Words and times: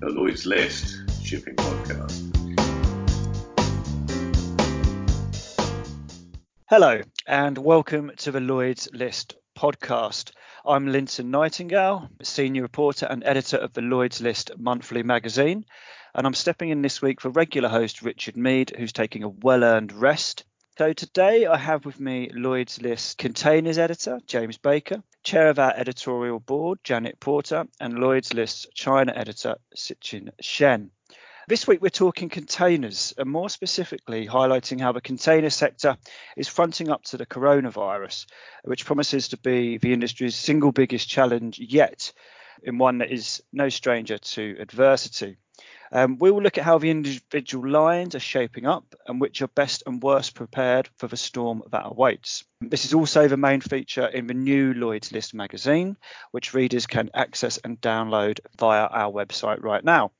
the 0.00 0.08
Lloyd's 0.08 0.46
List 0.46 0.96
shipping 1.22 1.54
podcast. 1.56 2.34
Hello, 6.70 7.02
and 7.26 7.58
welcome 7.58 8.10
to 8.16 8.30
the 8.32 8.40
Lloyd's 8.40 8.88
List 8.94 9.34
podcast. 9.54 10.32
I'm 10.64 10.86
Linton 10.86 11.30
Nightingale, 11.30 12.08
senior 12.22 12.62
reporter 12.62 13.04
and 13.10 13.22
editor 13.24 13.58
of 13.58 13.74
the 13.74 13.82
Lloyd's 13.82 14.22
List 14.22 14.52
monthly 14.56 15.02
magazine, 15.02 15.66
and 16.14 16.26
I'm 16.26 16.32
stepping 16.32 16.70
in 16.70 16.80
this 16.80 17.02
week 17.02 17.20
for 17.20 17.28
regular 17.28 17.68
host 17.68 18.00
Richard 18.00 18.38
Mead, 18.38 18.72
who's 18.78 18.94
taking 18.94 19.22
a 19.22 19.28
well 19.28 19.62
earned 19.62 19.92
rest. 19.92 20.44
So 20.78 20.94
today 20.94 21.44
I 21.44 21.58
have 21.58 21.84
with 21.84 22.00
me 22.00 22.30
Lloyd's 22.32 22.80
List 22.80 23.18
containers 23.18 23.76
editor 23.76 24.18
James 24.26 24.56
Baker, 24.56 25.02
chair 25.22 25.48
of 25.48 25.58
our 25.58 25.72
editorial 25.76 26.40
board 26.40 26.78
Janet 26.84 27.20
Porter, 27.20 27.66
and 27.80 27.98
Lloyd's 27.98 28.32
List 28.32 28.68
China 28.74 29.12
editor 29.14 29.56
Cichen 29.76 30.30
Shen. 30.40 30.90
This 31.48 31.66
week 31.66 31.82
we're 31.82 31.90
talking 31.90 32.28
containers 32.28 33.12
and 33.18 33.28
more 33.28 33.50
specifically 33.50 34.26
highlighting 34.26 34.80
how 34.80 34.92
the 34.92 35.00
container 35.00 35.50
sector 35.50 35.96
is 36.36 36.46
fronting 36.48 36.90
up 36.90 37.02
to 37.04 37.16
the 37.16 37.26
coronavirus, 37.26 38.26
which 38.64 38.86
promises 38.86 39.28
to 39.28 39.36
be 39.36 39.78
the 39.78 39.92
industry's 39.92 40.36
single 40.36 40.72
biggest 40.72 41.08
challenge 41.08 41.58
yet, 41.58 42.12
in 42.62 42.78
one 42.78 42.98
that 42.98 43.10
is 43.10 43.42
no 43.52 43.68
stranger 43.68 44.18
to 44.18 44.56
adversity. 44.60 45.38
Um, 45.92 46.18
we 46.18 46.30
will 46.30 46.42
look 46.42 46.58
at 46.58 46.64
how 46.64 46.78
the 46.78 46.90
individual 46.90 47.68
lines 47.68 48.14
are 48.14 48.20
shaping 48.20 48.66
up 48.66 48.94
and 49.06 49.20
which 49.20 49.42
are 49.42 49.48
best 49.48 49.82
and 49.86 50.02
worst 50.02 50.34
prepared 50.34 50.88
for 50.98 51.08
the 51.08 51.16
storm 51.16 51.62
that 51.72 51.82
awaits. 51.84 52.44
This 52.60 52.84
is 52.84 52.94
also 52.94 53.26
the 53.26 53.36
main 53.36 53.60
feature 53.60 54.06
in 54.06 54.26
the 54.26 54.34
new 54.34 54.72
Lloyd's 54.74 55.12
List 55.12 55.34
magazine, 55.34 55.96
which 56.30 56.54
readers 56.54 56.86
can 56.86 57.10
access 57.14 57.58
and 57.58 57.80
download 57.80 58.38
via 58.58 58.86
our 58.86 59.10
website 59.10 59.62
right 59.62 59.84
now. 59.84 60.12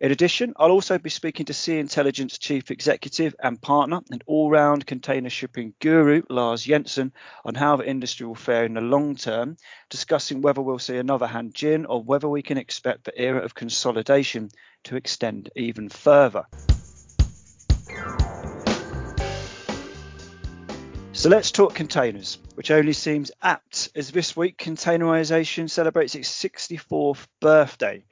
In 0.00 0.12
addition, 0.12 0.52
I'll 0.56 0.70
also 0.70 0.96
be 0.96 1.10
speaking 1.10 1.46
to 1.46 1.52
Sea 1.52 1.80
Intelligence 1.80 2.38
Chief 2.38 2.70
Executive 2.70 3.34
and 3.42 3.60
Partner 3.60 4.00
and 4.12 4.22
all 4.28 4.48
round 4.48 4.86
container 4.86 5.28
shipping 5.28 5.74
guru 5.80 6.22
Lars 6.30 6.62
Jensen 6.62 7.12
on 7.44 7.56
how 7.56 7.74
the 7.74 7.88
industry 7.88 8.24
will 8.24 8.36
fare 8.36 8.64
in 8.64 8.74
the 8.74 8.80
long 8.80 9.16
term, 9.16 9.56
discussing 9.90 10.40
whether 10.40 10.62
we'll 10.62 10.78
see 10.78 10.98
another 10.98 11.26
Hanjin 11.26 11.84
or 11.88 12.00
whether 12.00 12.28
we 12.28 12.42
can 12.42 12.58
expect 12.58 13.02
the 13.04 13.20
era 13.20 13.40
of 13.40 13.56
consolidation 13.56 14.50
to 14.84 14.94
extend 14.94 15.50
even 15.56 15.88
further. 15.88 16.44
So 21.10 21.28
let's 21.28 21.50
talk 21.50 21.74
containers, 21.74 22.38
which 22.54 22.70
only 22.70 22.92
seems 22.92 23.32
apt 23.42 23.88
as 23.96 24.12
this 24.12 24.36
week 24.36 24.58
containerization 24.58 25.68
celebrates 25.68 26.14
its 26.14 26.30
64th 26.30 27.26
birthday. 27.40 28.04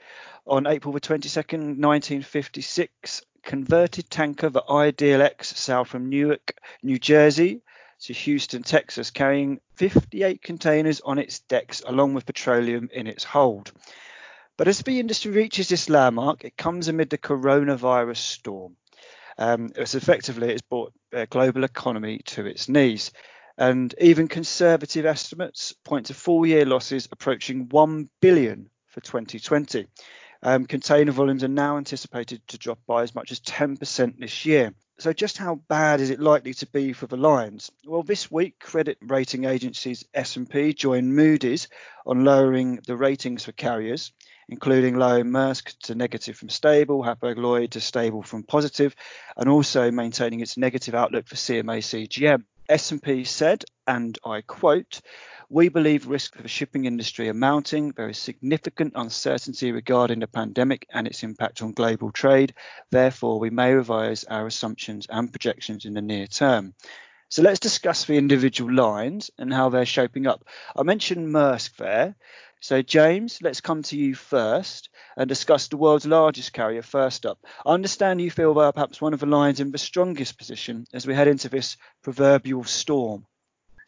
On 0.48 0.64
April 0.64 0.92
the 0.92 1.00
22nd, 1.00 1.76
1956, 1.82 3.22
converted 3.42 4.08
tanker 4.08 4.48
the 4.48 4.62
Ideal 4.70 5.20
X 5.20 5.48
sailed 5.48 5.88
from 5.88 6.08
Newark, 6.08 6.56
New 6.84 7.00
Jersey 7.00 7.62
to 8.02 8.12
Houston, 8.12 8.62
Texas, 8.62 9.10
carrying 9.10 9.60
58 9.74 10.40
containers 10.40 11.00
on 11.00 11.18
its 11.18 11.40
decks 11.40 11.82
along 11.84 12.14
with 12.14 12.26
petroleum 12.26 12.88
in 12.92 13.08
its 13.08 13.24
hold. 13.24 13.72
But 14.56 14.68
as 14.68 14.78
the 14.78 15.00
industry 15.00 15.32
reaches 15.32 15.68
this 15.68 15.88
landmark, 15.88 16.44
it 16.44 16.56
comes 16.56 16.86
amid 16.86 17.10
the 17.10 17.18
coronavirus 17.18 18.18
storm. 18.18 18.76
Um, 19.38 19.70
it's 19.74 19.96
effectively 19.96 20.52
it's 20.52 20.62
brought 20.62 20.92
the 21.10 21.26
global 21.26 21.64
economy 21.64 22.20
to 22.26 22.46
its 22.46 22.68
knees. 22.68 23.10
And 23.58 23.92
even 24.00 24.28
conservative 24.28 25.06
estimates 25.06 25.72
point 25.84 26.06
to 26.06 26.14
full 26.14 26.46
year 26.46 26.64
losses 26.64 27.08
approaching 27.10 27.68
1 27.68 28.08
billion 28.20 28.70
for 28.86 29.00
2020. 29.00 29.88
Um, 30.42 30.66
container 30.66 31.12
volumes 31.12 31.44
are 31.44 31.48
now 31.48 31.78
anticipated 31.78 32.46
to 32.48 32.58
drop 32.58 32.78
by 32.86 33.02
as 33.02 33.14
much 33.14 33.32
as 33.32 33.40
10% 33.40 34.18
this 34.18 34.44
year. 34.44 34.72
So, 34.98 35.12
just 35.12 35.36
how 35.36 35.56
bad 35.68 36.00
is 36.00 36.08
it 36.08 36.20
likely 36.20 36.54
to 36.54 36.66
be 36.66 36.94
for 36.94 37.06
the 37.06 37.18
lines? 37.18 37.70
Well, 37.84 38.02
this 38.02 38.30
week, 38.30 38.58
credit 38.58 38.96
rating 39.02 39.44
agencies 39.44 40.04
S&P 40.14 40.72
joined 40.72 41.14
Moody's 41.14 41.68
on 42.06 42.24
lowering 42.24 42.80
the 42.86 42.96
ratings 42.96 43.44
for 43.44 43.52
carriers, 43.52 44.12
including 44.48 44.96
lowering 44.96 45.26
Maersk 45.26 45.76
to 45.80 45.94
negative 45.94 46.36
from 46.36 46.48
stable, 46.48 47.02
Hapag-Lloyd 47.02 47.72
to 47.72 47.80
stable 47.80 48.22
from 48.22 48.42
positive, 48.42 48.96
and 49.36 49.50
also 49.50 49.90
maintaining 49.90 50.40
its 50.40 50.56
negative 50.56 50.94
outlook 50.94 51.26
for 51.26 51.34
CMA 51.34 51.78
CGM. 51.82 52.44
S&P 52.68 53.24
said, 53.24 53.64
and 53.86 54.18
I 54.24 54.40
quote, 54.42 55.00
we 55.48 55.68
believe 55.68 56.06
risks 56.06 56.36
for 56.36 56.42
the 56.42 56.48
shipping 56.48 56.86
industry 56.86 57.28
are 57.28 57.34
mounting. 57.34 57.92
There 57.92 58.08
is 58.08 58.18
significant 58.18 58.94
uncertainty 58.96 59.70
regarding 59.70 60.18
the 60.20 60.26
pandemic 60.26 60.86
and 60.92 61.06
its 61.06 61.22
impact 61.22 61.62
on 61.62 61.72
global 61.72 62.10
trade. 62.10 62.54
Therefore, 62.90 63.38
we 63.38 63.50
may 63.50 63.72
revise 63.72 64.24
our 64.24 64.46
assumptions 64.46 65.06
and 65.08 65.32
projections 65.32 65.84
in 65.84 65.94
the 65.94 66.02
near 66.02 66.26
term. 66.26 66.74
So 67.28 67.42
let's 67.42 67.60
discuss 67.60 68.04
the 68.04 68.16
individual 68.16 68.72
lines 68.72 69.30
and 69.38 69.52
how 69.52 69.68
they're 69.68 69.86
shaping 69.86 70.26
up. 70.26 70.44
I 70.76 70.82
mentioned 70.82 71.28
Maersk 71.28 71.76
there. 71.76 72.16
So, 72.60 72.82
James, 72.82 73.38
let's 73.42 73.60
come 73.60 73.82
to 73.84 73.96
you 73.96 74.14
first 74.14 74.88
and 75.16 75.28
discuss 75.28 75.68
the 75.68 75.76
world's 75.76 76.06
largest 76.06 76.52
carrier 76.52 76.82
first 76.82 77.26
up. 77.26 77.38
I 77.64 77.72
understand 77.72 78.20
you 78.20 78.30
feel 78.30 78.54
they're 78.54 78.72
perhaps 78.72 79.00
one 79.00 79.14
of 79.14 79.20
the 79.20 79.26
lines 79.26 79.60
in 79.60 79.70
the 79.70 79.78
strongest 79.78 80.38
position 80.38 80.86
as 80.92 81.06
we 81.06 81.14
head 81.14 81.28
into 81.28 81.48
this 81.48 81.76
proverbial 82.02 82.64
storm. 82.64 83.26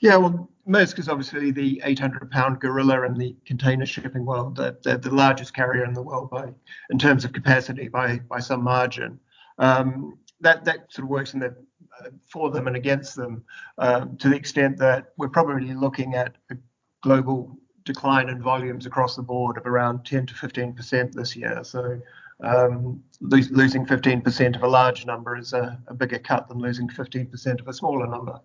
Yeah, 0.01 0.17
well, 0.17 0.49
Maersk 0.69 0.99
is 0.99 1.09
obviously 1.09 1.51
the 1.51 1.81
800 1.84 2.31
pound 2.31 2.61
gorilla 2.61 3.05
in 3.05 3.15
the 3.15 3.34
container 3.45 3.87
shipping 3.87 4.25
world. 4.25 4.57
They're, 4.57 4.77
they're, 4.84 4.99
the 4.99 5.15
largest 5.15 5.55
carrier 5.55 5.84
in 5.84 5.93
the 5.93 6.03
world 6.03 6.31
by, 6.31 6.53
in 6.91 6.99
terms 6.99 7.25
of 7.25 7.33
capacity 7.33 7.89
by, 7.89 8.19
by 8.19 8.39
some 8.39 8.62
margin. 8.62 9.19
Um, 9.59 10.19
that, 10.41 10.65
that 10.67 10.93
sort 10.93 11.05
of 11.05 11.09
works 11.09 11.34
in 11.34 11.41
the, 11.41 11.57
uh, 12.01 12.11
for 12.31 12.51
them 12.51 12.69
and 12.69 12.77
against 12.77 13.17
them 13.17 13.43
um, 13.78 14.17
to 14.19 14.28
the 14.28 14.37
extent 14.37 14.77
that 14.78 15.15
we're 15.17 15.28
probably 15.28 15.75
looking 15.75 16.15
at 16.15 16.37
a 16.53 16.57
global 17.03 17.59
decline 17.88 18.28
in 18.28 18.41
volumes 18.41 18.87
across 18.87 19.16
the 19.16 19.22
board 19.22 19.56
of 19.56 19.66
around 19.66 20.04
10 20.04 20.26
to 20.26 20.34
15% 20.34 21.12
this 21.12 21.34
year. 21.34 21.65
So 21.65 22.00
um, 22.44 23.03
lo- 23.21 23.50
losing 23.50 23.87
15% 23.87 24.54
of 24.54 24.62
a 24.62 24.69
large 24.69 25.06
number 25.06 25.37
is 25.37 25.53
a, 25.54 25.81
a 25.88 25.94
bigger 25.94 26.19
cut 26.19 26.48
than 26.48 26.59
losing 26.59 26.88
15% 26.88 27.60
of 27.60 27.66
a 27.66 27.72
smaller 27.72 28.06
number. 28.06 28.38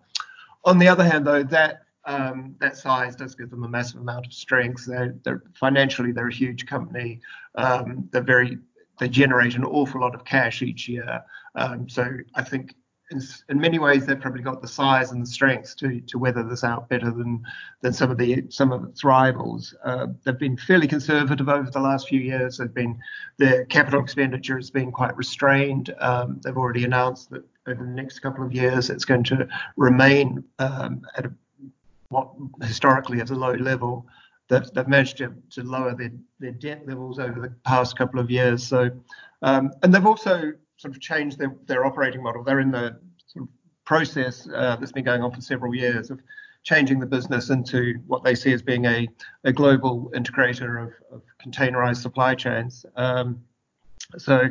On 0.64 0.78
the 0.78 0.88
other 0.88 1.04
hand, 1.04 1.26
though, 1.26 1.42
that 1.44 1.82
um, 2.06 2.54
that 2.60 2.76
size 2.76 3.16
does 3.16 3.34
give 3.34 3.48
them 3.50 3.64
a 3.64 3.68
massive 3.68 4.00
amount 4.00 4.26
of 4.26 4.32
strength. 4.32 4.84
They're, 4.86 5.16
they're 5.24 5.42
financially 5.58 6.12
they're 6.12 6.28
a 6.28 6.34
huge 6.34 6.66
company. 6.66 7.20
Um, 7.54 8.08
they're 8.12 8.20
very 8.22 8.58
they 8.98 9.08
generate 9.08 9.54
an 9.54 9.64
awful 9.64 10.02
lot 10.02 10.14
of 10.14 10.24
cash 10.24 10.60
each 10.60 10.86
year. 10.86 11.22
Um, 11.54 11.88
so 11.88 12.06
I 12.34 12.42
think 12.42 12.74
in, 13.10 13.20
in, 13.48 13.60
many 13.60 13.78
ways 13.78 14.06
they've 14.06 14.20
probably 14.20 14.42
got 14.42 14.62
the 14.62 14.68
size 14.68 15.12
and 15.12 15.22
the 15.22 15.26
strength 15.26 15.76
to 15.76 16.00
to 16.02 16.18
weather 16.18 16.42
this 16.42 16.64
out 16.64 16.88
better 16.88 17.10
than 17.10 17.42
than 17.82 17.92
some 17.92 18.10
of 18.10 18.18
the 18.18 18.44
some 18.48 18.72
of 18.72 18.84
its 18.84 19.04
rivals. 19.04 19.74
Uh, 19.84 20.06
they've 20.24 20.38
been 20.38 20.56
fairly 20.56 20.88
conservative 20.88 21.48
over 21.48 21.70
the 21.70 21.80
last 21.80 22.08
few 22.08 22.20
years. 22.20 22.58
They've 22.58 22.72
been 22.72 22.98
their 23.36 23.66
capital 23.66 24.00
expenditure 24.00 24.56
has 24.56 24.70
been 24.70 24.90
quite 24.90 25.16
restrained. 25.16 25.94
Um, 26.00 26.40
they've 26.42 26.56
already 26.56 26.84
announced 26.84 27.30
that 27.30 27.44
over 27.66 27.84
the 27.84 27.90
next 27.90 28.20
couple 28.20 28.44
of 28.44 28.52
years 28.52 28.90
it's 28.90 29.04
going 29.04 29.24
to 29.24 29.48
remain 29.76 30.44
um, 30.58 31.02
at 31.16 31.26
a, 31.26 31.32
what 32.08 32.30
historically 32.62 33.20
is 33.20 33.30
a 33.30 33.34
low 33.34 33.52
level. 33.52 34.06
They've, 34.48 34.70
they've 34.72 34.88
managed 34.88 35.16
to, 35.18 35.34
to 35.50 35.62
lower 35.62 35.94
their, 35.94 36.12
their 36.38 36.52
debt 36.52 36.86
levels 36.86 37.18
over 37.18 37.40
the 37.40 37.48
past 37.64 37.96
couple 37.96 38.20
of 38.20 38.30
years. 38.30 38.66
So, 38.66 38.90
um, 39.40 39.72
and 39.82 39.94
they've 39.94 40.04
also 40.04 40.52
sort 40.76 40.94
of 40.94 41.00
changed 41.00 41.38
their, 41.38 41.54
their 41.66 41.84
operating 41.84 42.22
model. 42.22 42.42
They're 42.42 42.60
in 42.60 42.70
the 42.70 42.98
sort 43.26 43.44
of 43.44 43.48
process 43.84 44.48
uh, 44.52 44.76
that's 44.76 44.92
been 44.92 45.04
going 45.04 45.22
on 45.22 45.32
for 45.32 45.40
several 45.40 45.74
years 45.74 46.10
of 46.10 46.20
changing 46.62 46.98
the 46.98 47.06
business 47.06 47.50
into 47.50 47.94
what 48.06 48.24
they 48.24 48.34
see 48.34 48.52
as 48.52 48.62
being 48.62 48.86
a, 48.86 49.06
a 49.44 49.52
global 49.52 50.10
integrator 50.14 50.82
of, 50.82 50.92
of 51.12 51.22
containerized 51.44 52.00
supply 52.00 52.34
chains. 52.34 52.86
Um, 52.96 53.42
so 54.16 54.48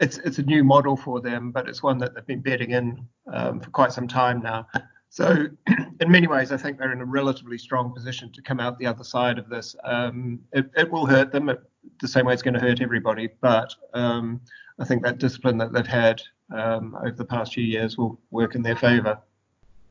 it's 0.00 0.18
it's 0.18 0.38
a 0.38 0.42
new 0.42 0.64
model 0.64 0.96
for 0.96 1.20
them, 1.20 1.50
but 1.50 1.68
it's 1.68 1.82
one 1.82 1.98
that 1.98 2.14
they've 2.14 2.26
been 2.26 2.40
betting 2.40 2.70
in 2.70 3.06
um, 3.32 3.60
for 3.60 3.70
quite 3.70 3.92
some 3.92 4.08
time 4.08 4.40
now. 4.40 4.66
So, 5.10 5.46
in 6.00 6.10
many 6.10 6.26
ways, 6.26 6.50
I 6.50 6.56
think 6.56 6.76
they're 6.76 6.92
in 6.92 7.00
a 7.00 7.04
relatively 7.04 7.56
strong 7.56 7.94
position 7.94 8.32
to 8.32 8.42
come 8.42 8.58
out 8.58 8.78
the 8.78 8.86
other 8.86 9.04
side 9.04 9.38
of 9.38 9.48
this. 9.48 9.76
Um, 9.84 10.40
it, 10.52 10.68
it, 10.76 10.90
will 10.90 11.06
hurt 11.06 11.30
them 11.30 11.56
the 12.00 12.08
same 12.08 12.26
way 12.26 12.32
it's 12.32 12.42
going 12.42 12.54
to 12.54 12.60
hurt 12.60 12.80
everybody, 12.80 13.28
but 13.40 13.72
um, 13.92 14.40
I 14.78 14.84
think 14.84 15.02
that 15.02 15.18
discipline 15.18 15.58
that 15.58 15.72
they've 15.72 15.86
had 15.86 16.22
um, 16.52 16.96
over 16.96 17.12
the 17.12 17.24
past 17.24 17.54
few 17.54 17.64
years 17.64 17.96
will 17.96 18.20
work 18.30 18.54
in 18.54 18.62
their 18.62 18.76
favour. 18.76 19.20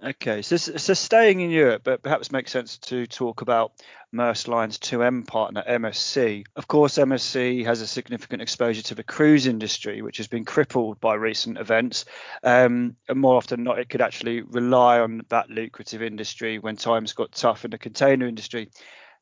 Okay, 0.03 0.41
so, 0.41 0.57
so 0.57 0.93
staying 0.93 1.39
in 1.39 1.49
Europe, 1.49 1.83
but 1.85 2.03
perhaps 2.03 2.29
makes 2.29 2.51
sense 2.51 2.77
to 2.77 3.07
talk 3.07 3.39
about 3.39 3.71
Maersk 4.13 4.49
Line's 4.49 4.77
2M 4.77 5.25
partner, 5.25 5.63
MSC. 5.65 6.43
Of 6.57 6.67
course, 6.67 6.97
MSC 6.97 7.63
has 7.63 7.79
a 7.79 7.87
significant 7.87 8.41
exposure 8.41 8.81
to 8.81 8.95
the 8.95 9.03
cruise 9.03 9.47
industry, 9.47 10.01
which 10.01 10.17
has 10.17 10.27
been 10.27 10.43
crippled 10.43 10.99
by 10.99 11.13
recent 11.13 11.57
events. 11.57 12.03
Um, 12.43 12.97
and 13.07 13.17
more 13.17 13.37
often 13.37 13.59
than 13.59 13.63
not, 13.63 13.79
it 13.79 13.87
could 13.87 14.01
actually 14.01 14.41
rely 14.41 14.99
on 14.99 15.21
that 15.29 15.49
lucrative 15.49 16.01
industry 16.01 16.59
when 16.59 16.75
times 16.75 17.13
got 17.13 17.31
tough 17.31 17.63
in 17.63 17.71
the 17.71 17.77
container 17.77 18.27
industry. 18.27 18.71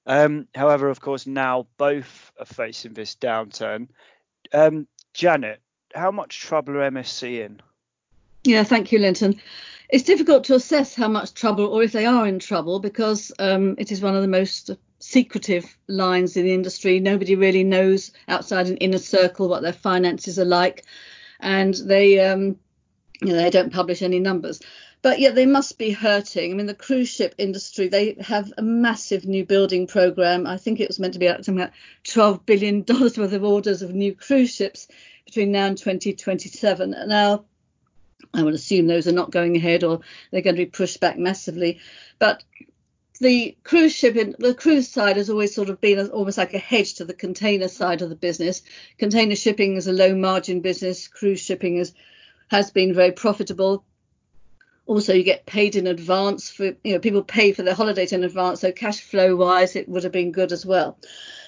Um, 0.08 0.48
however, 0.56 0.90
of 0.90 1.00
course, 1.00 1.28
now 1.28 1.68
both 1.78 2.32
are 2.40 2.46
facing 2.46 2.94
this 2.94 3.16
downturn. 3.16 3.90
Um, 4.52 4.88
Janet, 5.14 5.62
how 5.94 6.12
much 6.12 6.40
trouble 6.40 6.78
are 6.78 6.90
MSC 6.90 7.46
in? 7.46 7.62
Yeah, 8.44 8.64
thank 8.64 8.92
you, 8.92 9.00
Linton. 9.00 9.40
It's 9.90 10.04
difficult 10.04 10.46
to 10.46 10.56
assess 10.56 10.96
how 10.96 11.10
much 11.10 11.34
trouble 11.34 11.66
or 11.66 11.84
if 11.84 11.92
they 11.92 12.06
are 12.06 12.26
in 12.26 12.40
trouble 12.40 12.80
because 12.80 13.32
um, 13.40 13.76
it 13.78 13.92
is 13.92 14.02
one 14.02 14.16
of 14.16 14.22
the 14.22 14.28
most 14.28 14.72
secretive 15.00 15.78
lines 15.88 16.38
in 16.38 16.46
the 16.46 16.54
industry. 16.54 17.00
Nobody 17.00 17.36
really 17.36 17.64
knows 17.64 18.12
outside 18.28 18.68
an 18.68 18.78
inner 18.78 18.98
circle 18.98 19.50
what 19.50 19.62
their 19.62 19.74
finances 19.74 20.40
are 20.40 20.46
like, 20.46 20.86
and 21.42 21.74
they, 21.74 22.20
um, 22.20 22.58
you 23.22 23.34
know, 23.34 23.36
they 23.36 23.50
don't 23.50 23.74
publish 23.74 24.02
any 24.02 24.20
numbers. 24.20 24.62
But 25.04 25.20
yet 25.20 25.34
they 25.34 25.48
must 25.48 25.80
be 25.80 25.92
hurting. 25.92 26.52
I 26.52 26.54
mean, 26.54 26.68
the 26.68 26.76
cruise 26.76 27.10
ship 27.10 27.34
industry, 27.40 27.88
they 27.88 28.16
have 28.22 28.54
a 28.58 28.62
massive 28.62 29.26
new 29.26 29.44
building 29.44 29.88
program. 29.88 30.46
I 30.46 30.58
think 30.58 30.80
it 30.80 30.88
was 30.88 31.00
meant 31.00 31.14
to 31.14 31.20
be 31.20 31.28
like 31.28 31.44
something 31.44 31.62
like 31.62 31.74
$12 32.04 32.46
billion 32.46 32.86
worth 32.90 33.18
of 33.18 33.44
orders 33.44 33.82
of 33.82 33.96
new 33.96 34.14
cruise 34.14 34.54
ships 34.54 34.88
between 35.26 35.52
now 35.52 35.66
and 35.66 35.78
2027. 35.78 36.94
And 36.94 37.10
Now, 37.10 37.46
I 38.34 38.44
would 38.44 38.54
assume 38.54 38.86
those 38.86 39.08
are 39.08 39.12
not 39.12 39.32
going 39.32 39.56
ahead 39.56 39.84
or 39.84 40.02
they're 40.30 40.42
going 40.42 40.56
to 40.56 40.66
be 40.66 40.70
pushed 40.70 41.00
back 41.00 41.18
massively. 41.18 41.80
But 42.20 42.44
the 43.20 43.58
cruise 43.64 43.94
shipping, 43.94 44.36
the 44.38 44.54
cruise 44.54 44.88
side 44.88 45.18
has 45.18 45.32
always 45.32 45.54
sort 45.54 45.70
of 45.70 45.82
been 45.82 46.10
almost 46.10 46.38
like 46.38 46.54
a 46.54 46.60
hedge 46.60 46.96
to 46.96 47.06
the 47.06 47.14
container 47.14 47.68
side 47.68 48.04
of 48.04 48.10
the 48.10 48.16
business. 48.16 48.62
Container 49.00 49.36
shipping 49.36 49.78
is 49.78 49.88
a 49.88 49.94
low 49.94 50.16
margin 50.16 50.60
business. 50.62 51.08
Cruise 51.08 51.40
shipping 51.40 51.78
is, 51.78 51.94
has 52.50 52.70
been 52.70 52.94
very 52.94 53.12
profitable 53.12 53.84
also 54.86 55.14
you 55.14 55.24
get 55.24 55.46
paid 55.46 55.76
in 55.76 55.88
advance 55.88 56.50
for 56.50 56.66
you 56.84 56.94
know 56.94 57.00
people 57.00 57.24
pay 57.24 57.52
for 57.54 57.64
their 57.64 57.74
holidays 57.76 58.12
in 58.12 58.24
advance 58.24 58.62
so 58.62 58.72
cash 58.72 59.02
flow 59.02 59.36
wise 59.36 59.76
it 59.76 59.88
would 59.88 60.04
have 60.04 60.12
been 60.12 60.32
good 60.32 60.52
as 60.52 60.66
well. 60.66 60.98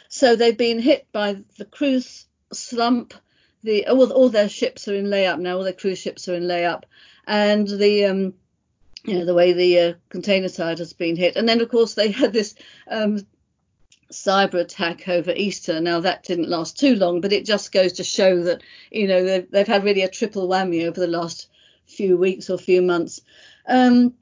So 0.09 0.35
they've 0.35 0.57
been 0.57 0.79
hit 0.79 1.07
by 1.11 1.37
the 1.57 1.65
cruise 1.65 2.25
slump. 2.51 3.13
The 3.63 3.87
all, 3.87 4.11
all 4.11 4.29
their 4.29 4.49
ships 4.49 4.87
are 4.87 4.95
in 4.95 5.05
layup 5.05 5.39
now 5.39 5.57
all 5.57 5.63
their 5.63 5.73
cruise 5.73 5.99
ships 5.99 6.27
are 6.27 6.35
in 6.35 6.43
layup. 6.43 6.83
And 7.25 7.67
the 7.67 8.05
um 8.05 8.33
you 9.05 9.19
know 9.19 9.25
the 9.25 9.33
way 9.33 9.53
the 9.53 9.79
uh, 9.79 9.93
container 10.09 10.49
side 10.49 10.79
has 10.79 10.93
been 10.93 11.15
hit. 11.15 11.35
And 11.35 11.47
then 11.49 11.61
of 11.61 11.69
course 11.69 11.95
they 11.95 12.11
had 12.11 12.33
this 12.33 12.55
um 12.87 13.25
cyber 14.11 14.61
attack 14.61 15.07
over 15.09 15.33
Easter. 15.35 15.81
Now 15.81 15.99
that 16.01 16.23
didn't 16.23 16.49
last 16.49 16.79
too 16.79 16.95
long, 16.95 17.19
but 17.19 17.33
it 17.33 17.45
just 17.45 17.71
goes 17.71 17.93
to 17.93 18.03
show 18.03 18.43
that 18.43 18.61
you 18.91 19.07
know 19.07 19.23
they've, 19.23 19.49
they've 19.51 19.67
had 19.67 19.83
really 19.83 20.03
a 20.03 20.09
triple 20.09 20.47
whammy 20.47 20.87
over 20.87 20.99
the 20.99 21.07
last 21.07 21.47
few 21.93 22.17
weeks 22.17 22.49
or 22.49 22.57
few 22.57 22.81
months. 22.81 23.21
Um, 23.67 24.13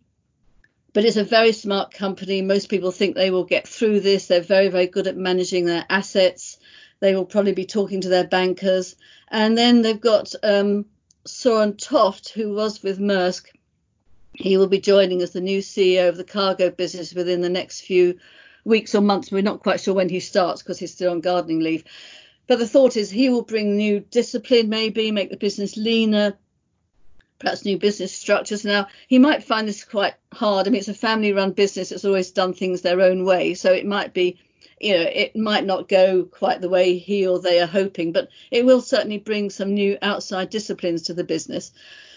but 0.94 1.06
it's 1.06 1.18
a 1.18 1.24
very 1.24 1.54
smart 1.54 1.94
company. 1.94 2.42
Most 2.42 2.70
people 2.70 2.92
think 2.92 3.16
they 3.16 3.32
will 3.32 3.46
get 3.46 3.68
through 3.68 4.02
this. 4.02 4.28
They're 4.28 4.42
very, 4.42 4.68
very 4.68 4.88
good 4.88 5.08
at 5.08 5.16
managing 5.16 5.66
their 5.66 5.86
assets. 5.90 6.58
They 7.00 7.16
will 7.16 7.26
probably 7.26 7.54
be 7.54 7.66
talking 7.66 8.02
to 8.02 8.10
their 8.10 8.28
bankers. 8.28 8.96
And 9.30 9.58
then 9.58 9.82
they've 9.82 10.00
got 10.00 10.34
um, 10.44 10.86
Soren 11.26 11.78
Toft, 11.78 12.30
who 12.30 12.54
was 12.54 12.84
with 12.84 13.00
Maersk. 13.00 13.46
He 14.34 14.58
will 14.58 14.68
be 14.68 14.80
joining 14.80 15.22
as 15.22 15.32
the 15.32 15.42
new 15.42 15.60
CEO 15.60 16.10
of 16.10 16.18
the 16.18 16.24
cargo 16.24 16.70
business 16.70 17.14
within 17.14 17.42
the 17.42 17.50
next 17.50 17.82
few 17.82 18.18
weeks 18.66 18.94
or 18.94 19.02
months. 19.02 19.32
We're 19.32 19.42
not 19.42 19.64
quite 19.64 19.80
sure 19.80 19.94
when 19.94 20.10
he 20.10 20.20
starts 20.20 20.62
because 20.62 20.80
he's 20.80 20.94
still 20.94 21.12
on 21.12 21.22
gardening 21.22 21.62
leave. 21.62 21.84
But 22.48 22.60
the 22.60 22.68
thought 22.68 22.98
is 22.98 23.10
he 23.10 23.30
will 23.30 23.44
bring 23.44 23.78
new 23.78 24.02
discipline, 24.02 24.68
maybe 24.68 25.12
make 25.12 25.30
the 25.30 25.38
business 25.38 25.78
leaner, 25.78 26.38
perhaps 27.42 27.66
new 27.66 27.78
business 27.78 28.14
structures. 28.16 28.64
Now, 28.64 28.88
he 29.08 29.20
might 29.20 29.44
find 29.44 29.68
this 29.68 29.84
quite 29.84 30.14
hard. 30.32 30.68
I 30.68 30.70
mean, 30.70 30.80
it's 30.80 30.88
a 30.88 30.94
family 30.94 31.34
run 31.34 31.52
business 31.52 31.90
that's 31.90 32.06
always 32.06 32.32
done 32.32 32.54
things 32.54 32.82
their 32.82 33.02
own 33.02 33.26
way. 33.26 33.54
So 33.56 33.74
it 33.74 33.86
might 33.86 34.14
be, 34.14 34.40
you 34.80 34.94
know, 34.94 35.02
it 35.02 35.36
might 35.36 35.66
not 35.66 35.90
go 35.90 36.24
quite 36.24 36.62
the 36.62 36.70
way 36.70 36.98
he 36.98 37.28
or 37.28 37.40
they 37.40 37.60
are 37.60 37.68
hoping, 37.68 38.12
but 38.12 38.30
it 38.52 38.66
will 38.66 38.82
certainly 38.82 39.18
bring 39.18 39.50
some 39.50 39.74
new 39.74 39.98
outside 40.02 40.50
disciplines 40.50 41.02
to 41.04 41.14
the 41.14 41.24
business. 41.24 41.72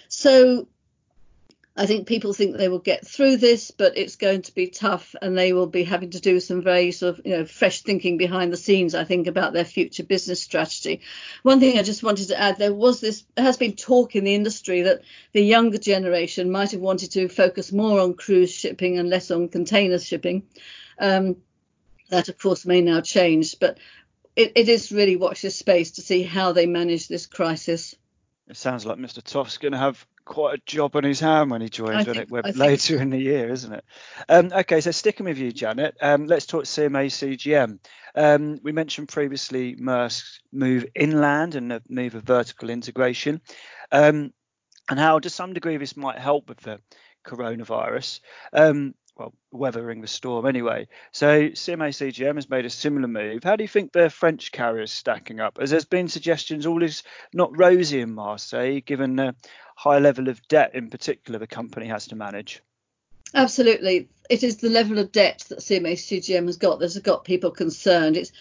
So 0.09 0.69
I 1.77 1.87
think 1.87 2.07
people 2.07 2.33
think 2.33 2.57
they 2.57 2.69
will 2.69 2.79
get 2.79 3.05
through 3.05 3.39
this, 3.39 3.73
but 3.73 3.99
it's 3.99 4.15
going 4.15 4.43
to 4.43 4.55
be 4.55 4.69
tough, 4.69 5.17
and 5.21 5.37
they 5.37 5.53
will 5.53 5.67
be 5.67 5.83
having 5.83 6.11
to 6.11 6.21
do 6.21 6.39
some 6.39 6.63
very 6.63 6.93
sort 6.93 7.19
of 7.19 7.27
you 7.27 7.37
know 7.37 7.45
fresh 7.45 7.83
thinking 7.83 8.17
behind 8.17 8.53
the 8.53 8.57
scenes. 8.57 8.95
I 8.95 9.03
think 9.03 9.27
about 9.27 9.53
their 9.53 9.65
future 9.65 10.05
business 10.05 10.41
strategy. 10.41 11.01
One 11.43 11.59
thing 11.59 11.77
I 11.77 11.83
just 11.83 12.05
wanted 12.05 12.29
to 12.29 12.41
add: 12.41 12.59
there 12.59 12.73
was 12.73 13.01
this 13.01 13.25
has 13.37 13.57
been 13.57 13.75
talk 13.75 14.15
in 14.15 14.23
the 14.23 14.37
industry 14.37 14.83
that 14.83 15.03
the 15.33 15.43
younger 15.43 15.79
generation 15.79 16.53
might 16.53 16.71
have 16.71 16.81
wanted 16.81 17.11
to 17.13 17.29
focus 17.29 17.73
more 17.73 17.99
on 17.99 18.15
cruise 18.15 18.53
shipping 18.53 18.99
and 18.99 19.11
less 19.11 19.33
on 19.33 19.49
container 19.49 19.99
shipping. 19.99 20.45
Um, 20.97 21.39
that 22.11 22.29
of 22.29 22.39
course 22.39 22.65
may 22.65 22.83
now 22.83 23.01
change, 23.01 23.59
but 23.59 23.79
it, 24.37 24.53
it 24.55 24.69
is 24.69 24.93
really 24.93 25.17
watch 25.17 25.43
this 25.43 25.57
space 25.57 25.93
to 25.93 26.03
see 26.03 26.23
how 26.23 26.53
they 26.53 26.67
manage 26.67 27.09
this 27.09 27.27
crisis. 27.27 27.97
It 28.47 28.57
sounds 28.57 28.87
like 28.87 28.99
Mr. 28.99 29.23
Toft's 29.23 29.59
going 29.59 29.73
to 29.73 29.79
have 29.79 30.07
quite 30.25 30.55
a 30.55 30.63
job 30.67 30.97
on 30.97 31.05
his 31.05 31.21
hand 31.21 31.51
when 31.51 31.61
he 31.61 31.69
joins 31.69 32.07
when 32.07 32.19
it 32.19 32.31
went 32.31 32.57
later 32.57 33.01
in 33.01 33.11
the 33.11 33.19
year, 33.19 33.51
isn't 33.51 33.73
it? 33.73 33.85
Um, 34.29 34.51
okay, 34.53 34.81
so 34.81 34.91
sticking 34.91 35.27
with 35.27 35.39
you, 35.39 35.53
Janet, 35.53 35.97
um, 36.01 36.27
let's 36.27 36.47
talk 36.47 36.65
CMA 36.65 37.07
CGM. 37.07 37.79
Um, 38.15 38.59
we 38.63 38.73
mentioned 38.73 39.09
previously 39.09 39.77
Maersk's 39.77 40.41
move 40.53 40.87
inland 40.95 41.55
and 41.55 41.71
the 41.71 41.83
move 41.89 42.15
of 42.15 42.23
vertical 42.23 42.71
integration, 42.71 43.41
um, 43.93 44.33
and 44.89 44.99
how 44.99 45.19
to 45.19 45.31
some 45.31 45.53
degree 45.53 45.77
this 45.77 45.97
might 45.97 46.19
help 46.19 46.49
with 46.49 46.61
the 46.61 46.81
coronavirus. 47.25 48.21
Um, 48.53 48.95
well, 49.17 49.33
weathering 49.53 50.01
the 50.01 50.07
storm 50.07 50.47
anyway. 50.47 50.89
So 51.13 51.49
CMA 51.51 51.91
CGM 51.91 52.35
has 52.35 52.51
made 52.51 52.65
a 52.65 52.71
similar 52.71 53.09
move. 53.09 53.45
How 53.45 53.57
do 53.57 53.65
you 53.65 53.69
think 53.69 53.93
the 53.93 54.11
French 54.11 54.51
carriers 54.53 54.93
stacking 54.93 55.41
up? 55.41 55.59
As 55.61 55.71
there's 55.71 55.85
been 55.85 56.09
suggestions, 56.09 56.67
all 56.67 56.83
is 56.83 57.03
not 57.33 57.57
rosy 57.57 58.01
in 58.01 58.15
Marseille, 58.15 58.81
given 58.81 59.17
the 59.17 59.35
high 59.77 59.99
level 59.99 60.29
of 60.29 60.47
debt 60.49 60.75
in 60.75 60.91
particular 60.91 61.39
the 61.39 61.47
company 61.47 61.87
has 61.87 62.07
to 62.09 62.17
manage. 62.17 62.63
Absolutely. 63.35 64.09
It 64.31 64.43
is 64.43 64.59
the 64.59 64.71
level 64.71 64.99
of 64.99 65.13
debt 65.13 65.45
that 65.49 65.59
CMA 65.59 65.95
CGM 65.95 66.47
has 66.47 66.57
got 66.57 66.79
that's 66.79 66.99
got 66.99 67.25
people 67.25 67.51
concerned. 67.51 68.17
It's 68.17 68.33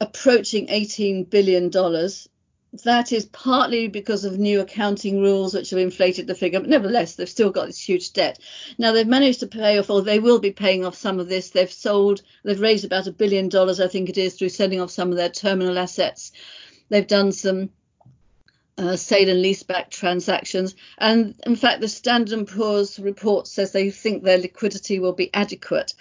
approaching 0.00 0.66
$18 0.66 1.30
billion 1.30 1.70
that 2.82 3.12
is 3.12 3.26
partly 3.26 3.86
because 3.88 4.24
of 4.24 4.38
new 4.38 4.60
accounting 4.60 5.20
rules 5.20 5.54
which 5.54 5.70
have 5.70 5.78
inflated 5.78 6.26
the 6.26 6.34
figure, 6.34 6.60
but 6.60 6.68
nevertheless, 6.68 7.14
they've 7.14 7.28
still 7.28 7.50
got 7.50 7.66
this 7.66 7.80
huge 7.80 8.12
debt. 8.12 8.38
Now, 8.78 8.92
they've 8.92 9.06
managed 9.06 9.40
to 9.40 9.46
pay 9.46 9.78
off, 9.78 9.90
or 9.90 10.02
they 10.02 10.18
will 10.18 10.40
be 10.40 10.50
paying 10.50 10.84
off 10.84 10.96
some 10.96 11.20
of 11.20 11.28
this. 11.28 11.50
They've 11.50 11.70
sold, 11.70 12.22
they've 12.42 12.60
raised 12.60 12.84
about 12.84 13.06
a 13.06 13.12
billion 13.12 13.48
dollars, 13.48 13.80
I 13.80 13.86
think 13.86 14.08
it 14.08 14.18
is, 14.18 14.34
through 14.34 14.48
selling 14.48 14.80
off 14.80 14.90
some 14.90 15.10
of 15.10 15.16
their 15.16 15.28
terminal 15.28 15.78
assets. 15.78 16.32
They've 16.88 17.06
done 17.06 17.32
some 17.32 17.70
uh, 18.76 18.96
sale 18.96 19.28
and 19.28 19.44
leaseback 19.44 19.90
transactions. 19.90 20.74
And 20.98 21.34
in 21.46 21.56
fact, 21.56 21.80
the 21.80 21.88
Standard 21.88 22.46
& 22.46 22.48
Poor's 22.48 22.98
report 22.98 23.46
says 23.46 23.70
they 23.72 23.90
think 23.90 24.22
their 24.22 24.38
liquidity 24.38 24.98
will 24.98 25.12
be 25.12 25.32
adequate. 25.32 25.94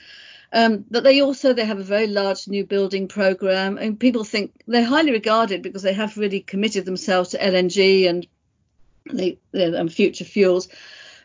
Um, 0.54 0.86
but 0.90 1.04
they 1.04 1.20
also 1.22 1.54
they 1.54 1.66
have 1.66 1.80
a 1.80 1.84
very 1.84 2.06
large 2.06 2.48
new 2.48 2.64
building 2.64 3.08
program, 3.08 3.80
and 3.80 4.00
people 4.00 4.24
think 4.24 4.52
they're 4.68 4.86
highly 4.86 5.12
regarded 5.12 5.64
because 5.64 5.82
they 5.82 5.94
have 5.94 6.16
really 6.16 6.42
committed 6.42 6.86
themselves 6.86 7.30
to 7.30 7.40
LNG 7.40 8.08
and 8.08 8.28
they, 9.12 9.40
and 9.52 9.92
future 9.92 10.26
fuels. 10.26 10.70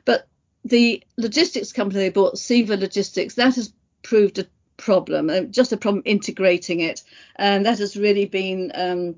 But 0.07 0.27
the 0.65 1.05
logistics 1.19 1.73
company 1.73 2.01
they 2.01 2.09
bought, 2.09 2.37
CEVA 2.37 2.81
Logistics, 2.81 3.35
that 3.35 3.55
has 3.57 3.71
proved 4.03 4.39
a 4.39 4.47
problem, 4.79 5.29
uh, 5.29 5.43
just 5.43 5.73
a 5.73 5.77
problem 5.77 6.03
integrating 6.07 6.81
it, 6.81 7.03
and 7.37 7.67
that 7.67 7.79
has 7.81 7.99
really 7.99 8.25
been 8.25 8.73
um, 8.75 9.17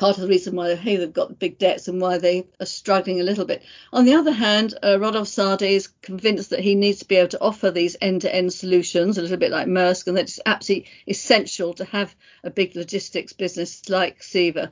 part 0.00 0.16
of 0.16 0.22
the 0.22 0.28
reason 0.28 0.56
why 0.56 0.74
hey, 0.74 0.96
they've 0.96 1.12
got 1.12 1.38
big 1.38 1.58
debts 1.58 1.86
and 1.86 2.00
why 2.00 2.16
they 2.16 2.46
are 2.58 2.66
struggling 2.66 3.20
a 3.20 3.24
little 3.24 3.44
bit. 3.44 3.62
On 3.92 4.06
the 4.06 4.14
other 4.14 4.32
hand, 4.32 4.72
uh, 4.82 4.98
Rodolphe 4.98 5.28
Saadé 5.28 5.72
is 5.72 5.88
convinced 5.88 6.50
that 6.50 6.60
he 6.60 6.74
needs 6.74 7.00
to 7.00 7.04
be 7.04 7.16
able 7.16 7.28
to 7.28 7.40
offer 7.40 7.70
these 7.70 7.98
end-to-end 8.00 8.50
solutions, 8.50 9.18
a 9.18 9.22
little 9.22 9.36
bit 9.36 9.50
like 9.50 9.68
Maersk, 9.68 10.06
and 10.06 10.16
that 10.16 10.22
it's 10.22 10.40
absolutely 10.46 10.90
essential 11.06 11.74
to 11.74 11.84
have 11.84 12.16
a 12.42 12.48
big 12.48 12.74
logistics 12.76 13.34
business 13.34 13.90
like 13.90 14.20
CEVA. 14.20 14.70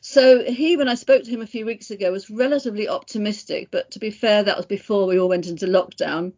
So 0.00 0.42
he, 0.42 0.78
when 0.78 0.88
I 0.88 0.94
spoke 0.94 1.24
to 1.24 1.30
him 1.30 1.42
a 1.42 1.46
few 1.46 1.66
weeks 1.66 1.90
ago, 1.90 2.10
was 2.10 2.30
relatively 2.30 2.88
optimistic. 2.88 3.68
But 3.70 3.90
to 3.90 3.98
be 3.98 4.10
fair, 4.10 4.44
that 4.44 4.56
was 4.56 4.66
before 4.66 5.06
we 5.06 5.20
all 5.20 5.28
went 5.28 5.46
into 5.46 5.66
lockdown. 5.66 6.32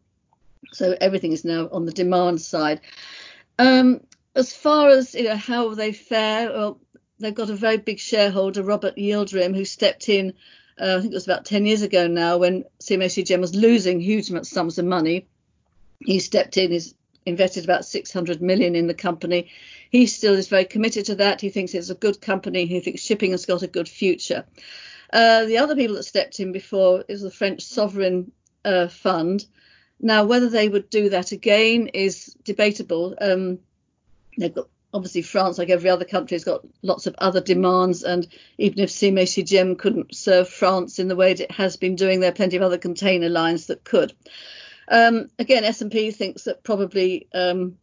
So 0.72 0.96
everything 1.00 1.30
is 1.30 1.44
now 1.44 1.68
on 1.70 1.86
the 1.86 1.92
demand 1.92 2.40
side. 2.40 2.80
Um, 3.58 4.00
as 4.36 4.52
far 4.52 4.88
as 4.88 5.14
you 5.14 5.24
know 5.24 5.36
how 5.36 5.74
they 5.74 5.92
fare, 5.92 6.50
well, 6.50 6.78
they've 7.18 7.34
got 7.34 7.50
a 7.50 7.54
very 7.54 7.78
big 7.78 7.98
shareholder, 7.98 8.62
Robert 8.62 8.96
Yildirim, 8.96 9.54
who 9.54 9.64
stepped 9.64 10.08
in, 10.08 10.34
uh, 10.80 10.96
I 10.96 11.00
think 11.00 11.12
it 11.12 11.16
was 11.16 11.26
about 11.26 11.44
10 11.44 11.66
years 11.66 11.82
ago 11.82 12.06
now, 12.06 12.38
when 12.38 12.64
CMA 12.80 13.40
was 13.40 13.54
losing 13.54 14.00
huge 14.00 14.30
sums 14.46 14.78
of 14.78 14.84
money. 14.84 15.26
He 16.00 16.20
stepped 16.20 16.56
in, 16.56 16.70
he's 16.70 16.94
invested 17.24 17.64
about 17.64 17.84
600 17.84 18.42
million 18.42 18.76
in 18.76 18.86
the 18.86 18.94
company. 18.94 19.50
He 19.90 20.06
still 20.06 20.34
is 20.34 20.48
very 20.48 20.64
committed 20.64 21.06
to 21.06 21.14
that. 21.16 21.40
He 21.40 21.50
thinks 21.50 21.74
it's 21.74 21.90
a 21.90 21.94
good 21.94 22.20
company. 22.20 22.66
He 22.66 22.80
thinks 22.80 23.02
shipping 23.02 23.32
has 23.32 23.46
got 23.46 23.62
a 23.62 23.68
good 23.68 23.88
future. 23.88 24.44
Uh, 25.12 25.44
the 25.44 25.58
other 25.58 25.74
people 25.74 25.96
that 25.96 26.02
stepped 26.02 26.40
in 26.40 26.52
before 26.52 27.04
is 27.08 27.22
the 27.22 27.30
French 27.30 27.62
Sovereign 27.62 28.32
uh, 28.64 28.88
Fund. 28.88 29.46
Now, 29.98 30.24
whether 30.24 30.50
they 30.50 30.68
would 30.68 30.90
do 30.90 31.08
that 31.10 31.32
again 31.32 31.88
is 31.88 32.36
debatable. 32.44 33.14
Um, 33.20 33.60
they've 34.36 34.54
got 34.54 34.68
obviously 34.96 35.20
France, 35.20 35.58
like 35.58 35.68
every 35.68 35.90
other 35.90 36.06
country, 36.06 36.34
has 36.34 36.44
got 36.44 36.62
lots 36.82 37.06
of 37.06 37.14
other 37.18 37.40
demands, 37.40 38.02
and 38.02 38.26
even 38.56 38.80
if 38.80 38.90
CMA 38.90 39.24
CGM 39.24 39.78
couldn't 39.78 40.14
serve 40.14 40.48
France 40.48 40.98
in 40.98 41.08
the 41.08 41.16
way 41.16 41.32
it 41.32 41.50
has 41.50 41.76
been 41.76 41.96
doing, 41.96 42.20
there 42.20 42.30
are 42.30 42.34
plenty 42.34 42.56
of 42.56 42.62
other 42.62 42.78
container 42.78 43.28
lines 43.28 43.66
that 43.66 43.84
could. 43.84 44.14
Um, 44.88 45.28
again, 45.38 45.64
S&P 45.64 46.12
thinks 46.12 46.44
that 46.44 46.64
probably 46.64 47.28
um, 47.34 47.76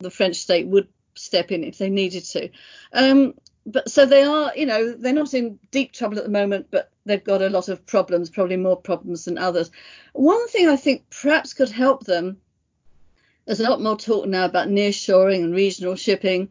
the 0.00 0.10
French 0.10 0.36
state 0.36 0.66
would 0.66 0.88
step 1.14 1.50
in 1.50 1.64
if 1.64 1.78
they 1.78 1.88
needed 1.88 2.24
to. 2.24 2.50
Um, 2.92 3.34
but 3.64 3.90
so 3.90 4.04
they 4.04 4.22
are, 4.22 4.52
you 4.54 4.66
know, 4.66 4.92
they're 4.92 5.12
not 5.12 5.34
in 5.34 5.58
deep 5.70 5.92
trouble 5.92 6.18
at 6.18 6.24
the 6.24 6.30
moment, 6.30 6.66
but 6.70 6.90
they've 7.06 7.24
got 7.24 7.42
a 7.42 7.48
lot 7.48 7.68
of 7.68 7.86
problems, 7.86 8.28
probably 8.28 8.56
more 8.56 8.76
problems 8.76 9.24
than 9.24 9.38
others. 9.38 9.70
One 10.12 10.48
thing 10.48 10.68
I 10.68 10.76
think 10.76 11.04
perhaps 11.10 11.54
could 11.54 11.70
help 11.70 12.04
them 12.04 12.38
there's 13.48 13.60
a 13.60 13.70
lot 13.70 13.80
more 13.80 13.96
talk 13.96 14.26
now 14.26 14.44
about 14.44 14.68
nearshoring 14.68 15.42
and 15.42 15.54
regional 15.54 15.96
shipping. 15.96 16.50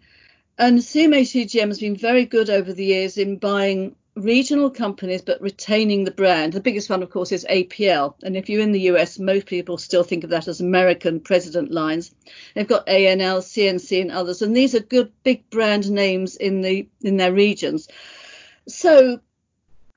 And 0.58 0.80
CMA 0.80 1.22
CGM 1.22 1.68
has 1.68 1.80
been 1.80 1.96
very 1.96 2.26
good 2.26 2.50
over 2.50 2.74
the 2.74 2.86
years 2.86 3.20
in 3.20 3.38
buying 3.38 3.96
regional 4.16 4.72
companies 4.72 5.22
but 5.22 5.40
retaining 5.40 6.06
the 6.06 6.12
brand. 6.12 6.54
The 6.54 6.60
biggest 6.60 6.90
one, 6.90 7.04
of 7.04 7.12
course, 7.12 7.32
is 7.32 7.46
APL. 7.48 8.16
And 8.24 8.36
if 8.36 8.50
you're 8.50 8.64
in 8.64 8.72
the 8.72 8.90
US, 8.90 9.20
most 9.20 9.46
people 9.46 9.78
still 9.78 10.02
think 10.02 10.24
of 10.24 10.32
that 10.32 10.48
as 10.48 10.60
American 10.60 11.20
President 11.20 11.72
Lines. 11.72 12.10
They've 12.56 12.68
got 12.68 12.88
ANL, 12.88 13.44
CNC, 13.44 14.02
and 14.02 14.12
others, 14.12 14.42
and 14.42 14.58
these 14.58 14.74
are 14.74 14.80
good 14.80 15.12
big 15.22 15.48
brand 15.52 15.92
names 15.92 16.36
in 16.36 16.62
the 16.62 16.90
in 17.02 17.18
their 17.18 17.32
regions. 17.32 17.90
So 18.68 19.20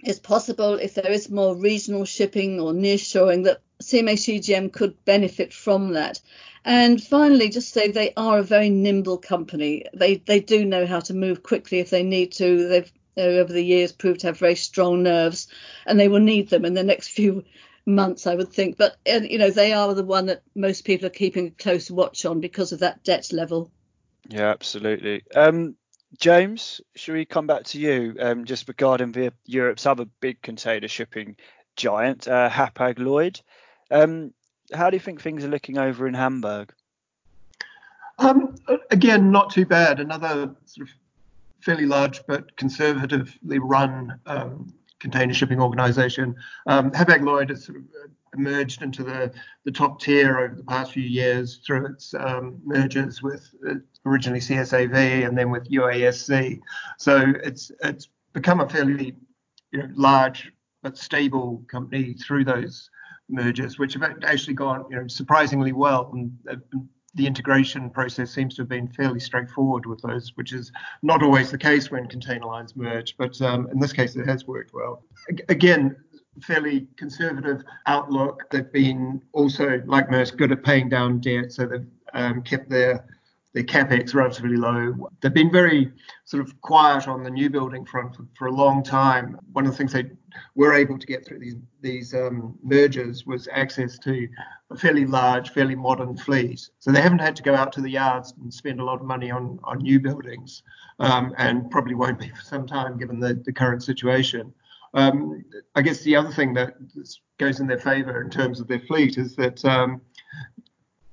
it's 0.01 0.19
possible 0.19 0.75
if 0.75 0.93
there 0.93 1.11
is 1.11 1.31
more 1.31 1.57
regional 1.57 2.05
shipping 2.05 2.61
or 2.61 2.75
nearshoring 2.75 3.45
that 3.45 3.63
CMA 3.83 4.15
CGM 4.15 4.73
could 4.73 5.03
benefit 5.05 5.53
from 5.53 5.93
that. 5.95 6.21
And 6.65 7.03
finally, 7.03 7.49
just 7.49 7.73
say 7.73 7.91
they 7.91 8.13
are 8.17 8.39
a 8.39 8.43
very 8.43 8.69
nimble 8.69 9.19
company. 9.19 9.85
They 9.95 10.17
they 10.17 10.41
do 10.41 10.65
know 10.65 10.87
how 10.87 11.01
to 11.01 11.15
move 11.15 11.43
quickly 11.43 11.79
if 11.79 11.91
they 11.91 12.03
need 12.03 12.33
to. 12.33 12.69
They've 12.69 12.93
over 13.17 13.53
the 13.53 13.65
years 13.65 13.93
proved 13.93 14.21
to 14.21 14.29
have 14.29 14.39
very 14.39 14.55
strong 14.55 15.03
nerves, 15.03 15.49
and 15.87 15.99
they 15.99 16.09
will 16.09 16.21
need 16.21 16.51
them 16.51 16.65
in 16.65 16.75
the 16.75 16.83
next 16.83 17.09
few 17.19 17.45
months, 17.87 18.27
I 18.27 18.35
would 18.35 18.53
think. 18.53 18.77
But 18.77 18.97
you 19.07 19.39
know, 19.39 19.51
they 19.51 19.73
are 19.73 19.95
the 19.95 20.05
one 20.05 20.27
that 20.27 20.43
most 20.55 20.85
people 20.85 21.07
are 21.07 21.11
keeping 21.11 21.49
a 21.49 21.63
close 21.63 21.91
watch 21.91 22.25
on 22.25 22.41
because 22.41 22.73
of 22.73 22.81
that 22.81 23.03
debt 23.05 23.33
level. 23.33 23.71
Yeah, 24.29 24.51
absolutely. 24.51 25.23
Um, 25.35 25.77
James, 26.19 26.81
should 26.95 27.15
we 27.15 27.25
come 27.25 27.47
back 27.47 27.65
to 27.65 27.81
you 27.81 28.17
um, 28.21 28.45
just 28.45 28.69
regarding 28.69 29.13
the, 29.13 29.33
Europe's 29.47 29.87
other 29.87 30.05
big 30.21 30.43
container 30.43 30.89
shipping 30.89 31.37
giant, 31.77 32.29
uh, 32.29 32.51
Hapag 32.51 32.99
Lloyd? 32.99 33.41
Um, 33.91 34.33
how 34.73 34.91
do 34.91 34.97
you 34.97 35.01
think 35.01 35.21
things 35.21 35.45
are 35.45 35.49
looking 35.49 35.79
over 35.79 36.07
in 36.07 36.15
Hamburg? 36.15 36.73
Um, 38.19 38.55
again, 38.91 39.31
not 39.31 39.51
too 39.51 39.67
bad. 39.67 39.99
Another 39.99 40.55
sort 40.67 40.89
of 40.89 40.95
fairly 41.61 41.87
large 41.87 42.25
but 42.27 42.57
conservatively 42.57 43.59
run 43.59 44.19
um, 44.27 44.73
container 44.99 45.35
shipping 45.35 45.61
organization. 45.61 46.37
Um, 46.67 46.93
Lloyd 47.23 47.51
has 47.51 47.65
sort 47.65 47.79
of 47.79 47.85
emerged 48.35 48.83
into 48.83 49.03
the, 49.03 49.33
the 49.65 49.73
top 49.73 50.01
tier 50.01 50.39
over 50.39 50.55
the 50.55 50.63
past 50.65 50.93
few 50.93 51.03
years 51.03 51.61
through 51.67 51.87
its 51.87 52.15
um, 52.15 52.61
mergers 52.65 53.23
with 53.23 53.51
uh, 53.69 53.75
originally 54.07 54.41
CSAV 54.41 55.27
and 55.27 55.37
then 55.37 55.51
with 55.51 55.69
UASC. 55.69 56.61
So 56.99 57.33
it's 57.43 57.73
it's 57.83 58.09
become 58.33 58.61
a 58.61 58.69
fairly 58.69 59.17
you 59.73 59.79
know, 59.81 59.89
large 59.95 60.53
but 60.83 60.97
stable 60.97 61.63
company 61.69 62.15
through 62.15 62.45
those 62.45 62.91
mergers, 63.31 63.79
which 63.79 63.95
have 63.95 64.03
actually 64.25 64.55
gone 64.55 64.85
you 64.91 64.97
know, 64.97 65.07
surprisingly 65.07 65.73
well. 65.73 66.11
And 66.13 66.33
uh, 66.51 66.57
the 67.15 67.27
integration 67.27 67.91
process 67.91 68.31
seems 68.31 68.55
to 68.55 68.63
have 68.63 68.69
been 68.69 68.89
fairly 68.89 69.21
straightforward 69.21 69.87
with 69.87 70.01
those, 70.03 70.33
which 70.37 70.53
is 70.53 70.71
not 71.03 71.23
always 71.23 71.51
the 71.51 71.59
case 71.59 71.91
when 71.91 72.07
container 72.07 72.47
lines 72.47 72.77
merge. 72.77 73.17
But 73.17 73.41
um, 73.43 73.69
in 73.73 73.81
this 73.81 73.93
case, 73.93 74.17
it 74.17 74.27
has 74.27 74.47
worked 74.47 74.73
well. 74.73 75.05
Again, 75.49 75.97
fairly 76.43 76.87
conservative 76.97 77.63
outlook. 77.87 78.49
They've 78.51 78.73
been 78.73 79.23
also, 79.33 79.83
like 79.87 80.09
Maersk, 80.09 80.37
good 80.37 80.53
at 80.53 80.63
paying 80.63 80.89
down 80.89 81.21
debt, 81.21 81.53
so 81.53 81.67
they've 81.67 81.87
um, 82.15 82.43
kept 82.43 82.71
their 82.71 83.05
their 83.53 83.65
capex 83.65 84.15
relatively 84.15 84.57
low. 84.57 85.11
They've 85.21 85.35
been 85.35 85.51
very 85.51 85.93
sort 86.25 86.41
of 86.41 86.61
quiet 86.61 87.09
on 87.09 87.25
the 87.25 87.31
new 87.31 87.51
building 87.51 87.85
front 87.85 88.15
for, 88.15 88.25
for 88.39 88.47
a 88.47 88.53
long 88.53 88.85
time. 88.85 89.37
One 89.53 89.67
of 89.67 89.73
the 89.73 89.77
things 89.77 89.93
they 89.93 90.05
were 90.55 90.73
able 90.73 90.99
to 90.99 91.07
get 91.07 91.27
through 91.27 91.39
these 91.39 91.57
these 91.81 92.15
um, 92.15 92.59
mergers 92.63 93.27
was 93.27 93.49
access 93.53 93.99
to 93.99 94.29
a 94.71 94.77
fairly 94.77 95.07
large, 95.07 95.51
fairly 95.51 95.75
modern 95.75 96.17
fleet. 96.17 96.69
So 96.79 96.93
they 96.93 97.01
haven't 97.01 97.21
had 97.21 97.37
to 97.37 97.43
go 97.43 97.55
out 97.55 97.73
to 97.75 97.81
the 97.81 97.91
yards 97.91 98.35
and 98.41 98.53
spend 98.53 98.81
a 98.81 98.85
lot 98.85 99.01
of 99.01 99.07
money 99.07 99.31
on 99.31 99.59
on 99.65 99.79
new 99.79 100.01
buildings, 100.01 100.63
um, 100.99 101.35
and 101.39 101.71
probably 101.71 101.95
won't 101.95 102.19
be 102.19 102.29
for 102.29 102.43
some 102.43 102.67
time 102.67 102.99
given 102.99 103.21
the, 103.21 103.35
the 103.35 103.53
current 103.53 103.83
situation. 103.83 104.53
Um, 104.93 105.45
I 105.77 105.83
guess 105.83 106.03
the 106.03 106.17
other 106.17 106.33
thing 106.33 106.53
that 106.55 106.75
goes 107.39 107.61
in 107.61 107.67
their 107.67 107.79
favour 107.79 108.23
in 108.23 108.31
terms 108.31 108.61
of 108.61 108.67
their 108.67 108.81
fleet 108.81 109.19
is 109.19 109.37
that 109.37 109.65
um, 109.65 110.01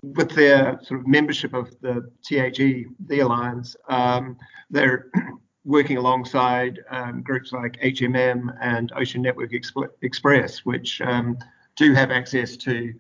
with 0.02 0.32
their 0.32 0.80
sort 0.84 1.00
of 1.00 1.08
membership 1.08 1.54
of 1.54 1.70
the 1.82 2.10
THE, 2.28 2.86
the 3.08 3.20
alliance, 3.20 3.76
um, 3.90 4.38
they're 4.70 5.10
working 5.68 5.98
alongside 5.98 6.80
um, 6.90 7.22
groups 7.22 7.52
like 7.52 7.78
HMM 7.82 8.58
and 8.62 8.92
Ocean 8.96 9.22
Network 9.22 9.52
Exp- 9.52 9.90
Express, 10.02 10.60
which 10.60 11.02
um, 11.02 11.38
do 11.76 11.94
have 11.94 12.10
access 12.10 12.56
to 12.56 12.94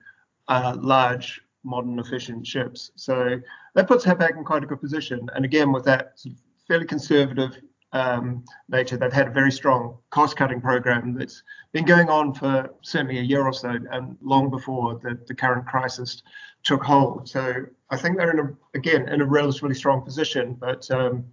uh, 0.49 0.75
large, 0.77 1.41
modern, 1.63 1.97
efficient 1.97 2.45
ships. 2.45 2.91
So 2.95 3.39
that 3.73 3.87
puts 3.87 4.03
Hapag 4.03 4.37
in 4.37 4.43
quite 4.43 4.63
a 4.63 4.65
good 4.67 4.81
position. 4.81 5.29
And 5.33 5.45
again, 5.45 5.71
with 5.71 5.85
that 5.85 6.19
sort 6.19 6.35
of 6.35 6.41
fairly 6.67 6.85
conservative 6.85 7.57
um, 7.93 8.43
nature, 8.67 8.97
they've 8.97 9.13
had 9.13 9.29
a 9.29 9.31
very 9.31 9.51
strong 9.51 9.97
cost-cutting 10.09 10.59
program 10.59 11.13
that's 11.17 11.43
been 11.71 11.85
going 11.85 12.09
on 12.09 12.33
for 12.33 12.69
certainly 12.81 13.19
a 13.19 13.23
year 13.23 13.43
or 13.43 13.53
so, 13.53 13.77
and 13.91 14.17
long 14.21 14.49
before 14.49 14.99
the, 15.01 15.17
the 15.27 15.33
current 15.33 15.65
crisis 15.65 16.21
took 16.63 16.83
hold. 16.83 17.29
So 17.29 17.65
I 17.91 17.95
think 17.95 18.17
they're 18.17 18.37
in 18.37 18.39
a, 18.39 18.77
again 18.77 19.07
in 19.07 19.21
a 19.21 19.25
relatively 19.25 19.73
strong 19.73 20.01
position. 20.01 20.57
But 20.59 20.91
um, 20.91 21.23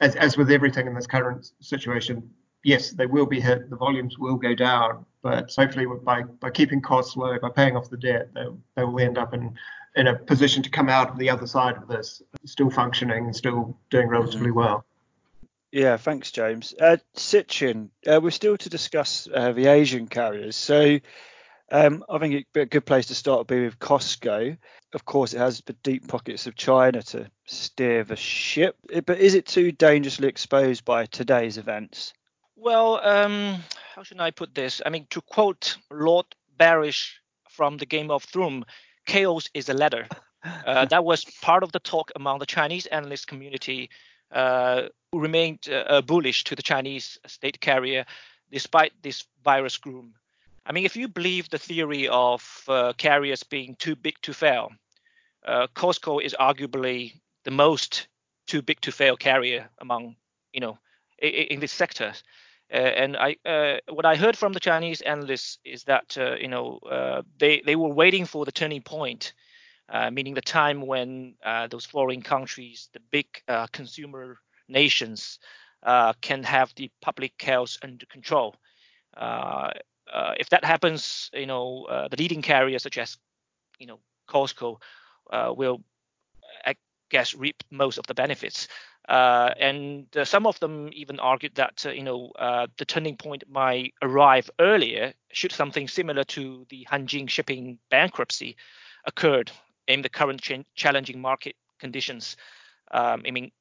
as, 0.00 0.16
as 0.16 0.36
with 0.36 0.50
everything 0.50 0.86
in 0.86 0.94
this 0.94 1.06
current 1.06 1.50
situation, 1.60 2.30
yes, 2.62 2.90
they 2.90 3.06
will 3.06 3.26
be 3.26 3.40
hit. 3.40 3.70
The 3.70 3.76
volumes 3.76 4.18
will 4.18 4.36
go 4.36 4.54
down, 4.54 5.06
but 5.22 5.52
hopefully 5.54 5.86
by 6.02 6.22
by 6.22 6.50
keeping 6.50 6.80
costs 6.80 7.16
low, 7.16 7.38
by 7.38 7.50
paying 7.50 7.76
off 7.76 7.90
the 7.90 7.96
debt, 7.96 8.28
they, 8.34 8.46
they 8.76 8.84
will 8.84 9.00
end 9.00 9.18
up 9.18 9.34
in 9.34 9.54
in 9.96 10.08
a 10.08 10.14
position 10.14 10.62
to 10.62 10.70
come 10.70 10.88
out 10.88 11.10
of 11.10 11.18
the 11.18 11.30
other 11.30 11.46
side 11.46 11.76
of 11.76 11.86
this 11.86 12.20
still 12.44 12.70
functioning, 12.70 13.32
still 13.32 13.76
doing 13.90 14.08
relatively 14.08 14.48
mm-hmm. 14.48 14.58
well. 14.58 14.84
Yeah, 15.70 15.96
thanks, 15.96 16.30
James. 16.30 16.72
Uh, 16.80 16.98
Cichen, 17.16 17.88
uh, 18.06 18.20
we're 18.22 18.30
still 18.30 18.56
to 18.56 18.68
discuss 18.68 19.28
uh, 19.32 19.52
the 19.52 19.66
Asian 19.66 20.06
carriers. 20.06 20.54
So 20.54 21.00
um, 21.72 22.04
I 22.08 22.18
think 22.18 22.46
a 22.54 22.66
good 22.66 22.86
place 22.86 23.06
to 23.06 23.14
start 23.14 23.38
would 23.38 23.46
be 23.46 23.64
with 23.64 23.78
COSCO. 23.78 24.56
Of 24.92 25.04
course, 25.04 25.34
it 25.34 25.38
has 25.38 25.62
the 25.64 25.72
deep 25.72 26.06
pockets 26.08 26.46
of 26.46 26.54
China 26.54 27.02
to 27.02 27.30
steer 27.46 28.04
the 28.04 28.16
ship, 28.16 28.76
but 29.06 29.18
is 29.18 29.34
it 29.34 29.46
too 29.46 29.72
dangerously 29.72 30.28
exposed 30.28 30.84
by 30.84 31.06
today's 31.06 31.58
events? 31.58 32.12
Well, 32.56 33.00
um, 33.04 33.62
how 33.94 34.02
should 34.02 34.20
I 34.20 34.30
put 34.30 34.54
this? 34.54 34.80
I 34.84 34.90
mean, 34.90 35.06
to 35.10 35.20
quote 35.20 35.76
Lord 35.90 36.26
Varys 36.58 37.10
from 37.48 37.78
the 37.78 37.86
Game 37.86 38.10
of 38.10 38.22
Thrones, 38.24 38.64
chaos 39.06 39.48
is 39.54 39.68
a 39.68 39.74
ladder. 39.74 40.06
Uh, 40.44 40.84
that 40.90 41.04
was 41.04 41.24
part 41.42 41.62
of 41.62 41.72
the 41.72 41.80
talk 41.80 42.12
among 42.14 42.38
the 42.38 42.46
Chinese 42.46 42.86
analyst 42.86 43.26
community 43.26 43.90
uh, 44.30 44.82
who 45.12 45.20
remained 45.20 45.68
uh, 45.68 46.00
bullish 46.02 46.44
to 46.44 46.54
the 46.54 46.62
Chinese 46.62 47.18
state 47.26 47.60
carrier 47.60 48.04
despite 48.50 48.92
this 49.02 49.24
virus 49.42 49.76
gloom. 49.78 50.14
I 50.66 50.72
mean, 50.72 50.86
if 50.86 50.96
you 50.96 51.08
believe 51.08 51.50
the 51.50 51.58
theory 51.58 52.08
of 52.08 52.64
uh, 52.68 52.92
carriers 52.96 53.42
being 53.42 53.76
too 53.76 53.96
big 53.96 54.14
to 54.22 54.32
fail, 54.32 54.70
uh, 55.46 55.66
COSCO 55.74 56.22
is 56.22 56.34
arguably 56.40 57.20
the 57.44 57.50
most 57.50 58.08
too 58.46 58.62
big 58.62 58.80
to 58.80 58.92
fail 58.92 59.16
carrier 59.16 59.68
among, 59.80 60.16
you 60.52 60.60
know, 60.60 60.78
in, 61.18 61.30
in 61.30 61.60
this 61.60 61.72
sector. 61.72 62.14
Uh, 62.72 62.76
and 62.76 63.16
I, 63.16 63.36
uh, 63.44 63.76
what 63.90 64.06
I 64.06 64.16
heard 64.16 64.36
from 64.38 64.52
the 64.54 64.60
Chinese 64.60 65.02
analysts 65.02 65.58
is 65.64 65.84
that, 65.84 66.16
uh, 66.16 66.36
you 66.36 66.48
know, 66.48 66.78
uh, 66.90 67.22
they 67.38 67.62
they 67.66 67.76
were 67.76 67.92
waiting 67.92 68.24
for 68.24 68.44
the 68.44 68.52
turning 68.52 68.82
point, 68.82 69.34
meaning 70.10 70.34
the 70.34 70.40
time 70.40 70.86
when 70.86 71.34
those 71.68 71.84
foreign 71.84 72.22
countries, 72.22 72.88
the 72.94 73.00
big 73.10 73.26
consumer 73.72 74.38
nations, 74.66 75.38
can 76.22 76.42
have 76.42 76.72
the 76.74 76.90
public 77.02 77.40
health 77.42 77.76
under 77.82 78.06
control. 78.06 78.56
Uh, 80.12 80.34
if 80.38 80.50
that 80.50 80.64
happens, 80.64 81.30
you 81.32 81.46
know, 81.46 81.84
uh, 81.84 82.08
the 82.08 82.16
leading 82.16 82.42
carriers 82.42 82.82
such 82.82 82.98
as, 82.98 83.16
you 83.78 83.86
know, 83.86 83.98
COSCO 84.28 84.80
uh, 85.30 85.52
will, 85.56 85.82
I 86.64 86.76
guess, 87.10 87.34
reap 87.34 87.62
most 87.70 87.98
of 87.98 88.06
the 88.06 88.14
benefits. 88.14 88.68
and 89.08 90.06
some 90.24 90.46
of 90.46 90.58
them 90.60 90.90
even 90.92 91.20
argued 91.20 91.54
that, 91.56 91.84
you 91.84 92.02
know, 92.02 92.32
the 92.78 92.84
turning 92.84 93.16
point 93.16 93.44
might 93.48 93.94
arrive 94.02 94.50
earlier 94.60 95.12
should 95.32 95.52
something 95.52 95.88
similar 95.88 96.24
to 96.24 96.66
the 96.68 96.86
Hanjin 96.90 97.28
shipping 97.28 97.78
bankruptcy 97.90 98.56
occurred 99.04 99.50
in 99.86 100.02
the 100.02 100.08
current 100.08 100.40
ch- 100.40 100.64
challenging 100.74 101.20
market 101.20 101.56
conditions. 101.78 102.36
Um, 102.90 103.22
I 103.26 103.30
mean, 103.30 103.52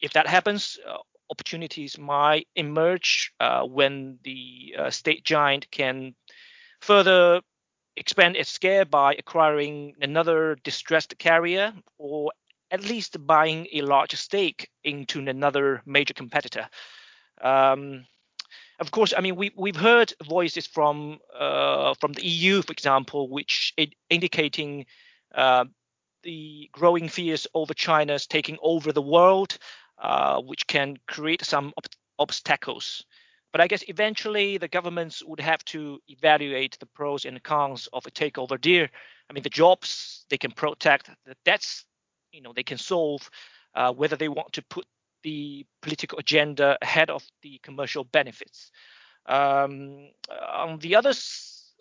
if 0.00 0.12
that 0.14 0.26
happens, 0.26 0.78
uh, 0.86 0.98
opportunities 1.30 1.98
might 1.98 2.46
emerge 2.56 3.32
uh, 3.40 3.62
when 3.62 4.18
the 4.24 4.74
uh, 4.78 4.90
state 4.90 5.24
giant 5.24 5.70
can 5.70 6.14
further 6.80 7.40
expand 7.96 8.36
its 8.36 8.50
scale 8.50 8.84
by 8.84 9.14
acquiring 9.14 9.94
another 10.00 10.56
distressed 10.64 11.18
carrier 11.18 11.72
or 11.98 12.32
at 12.70 12.84
least 12.84 13.26
buying 13.26 13.66
a 13.72 13.82
large 13.82 14.14
stake 14.14 14.70
into 14.84 15.20
another 15.20 15.82
major 15.86 16.14
competitor. 16.14 16.68
Um, 17.42 18.06
of 18.78 18.90
course, 18.90 19.12
I 19.16 19.20
mean 19.20 19.36
we 19.36 19.50
we've 19.56 19.76
heard 19.76 20.12
voices 20.26 20.66
from 20.66 21.18
uh, 21.38 21.94
from 22.00 22.12
the 22.14 22.26
EU, 22.26 22.62
for 22.62 22.72
example, 22.72 23.28
which 23.28 23.74
indicating 24.08 24.86
uh, 25.34 25.66
the 26.22 26.68
growing 26.72 27.08
fears 27.08 27.46
over 27.54 27.74
China's 27.74 28.26
taking 28.26 28.56
over 28.62 28.92
the 28.92 29.02
world, 29.02 29.58
uh, 30.00 30.40
which 30.40 30.66
can 30.66 30.96
create 31.06 31.44
some 31.44 31.72
ob- 31.76 31.92
obstacles. 32.18 33.04
But 33.52 33.60
I 33.60 33.66
guess 33.66 33.84
eventually 33.88 34.58
the 34.58 34.68
governments 34.68 35.22
would 35.24 35.40
have 35.40 35.64
to 35.66 36.00
evaluate 36.08 36.78
the 36.78 36.86
pros 36.86 37.24
and 37.24 37.42
cons 37.42 37.88
of 37.92 38.06
a 38.06 38.10
takeover 38.10 38.60
deal. 38.60 38.86
I 39.28 39.32
mean, 39.32 39.42
the 39.42 39.50
jobs 39.50 40.24
they 40.30 40.38
can 40.38 40.52
protect, 40.52 41.10
the 41.26 41.34
debts, 41.44 41.84
you 42.32 42.42
know, 42.42 42.52
they 42.52 42.62
can 42.62 42.78
solve, 42.78 43.28
uh, 43.74 43.92
whether 43.92 44.16
they 44.16 44.28
want 44.28 44.52
to 44.52 44.62
put 44.62 44.86
the 45.22 45.66
political 45.82 46.18
agenda 46.18 46.78
ahead 46.80 47.10
of 47.10 47.24
the 47.42 47.58
commercial 47.62 48.04
benefits. 48.04 48.70
Um, 49.26 50.10
on 50.30 50.78
the 50.78 50.96
other 50.96 51.12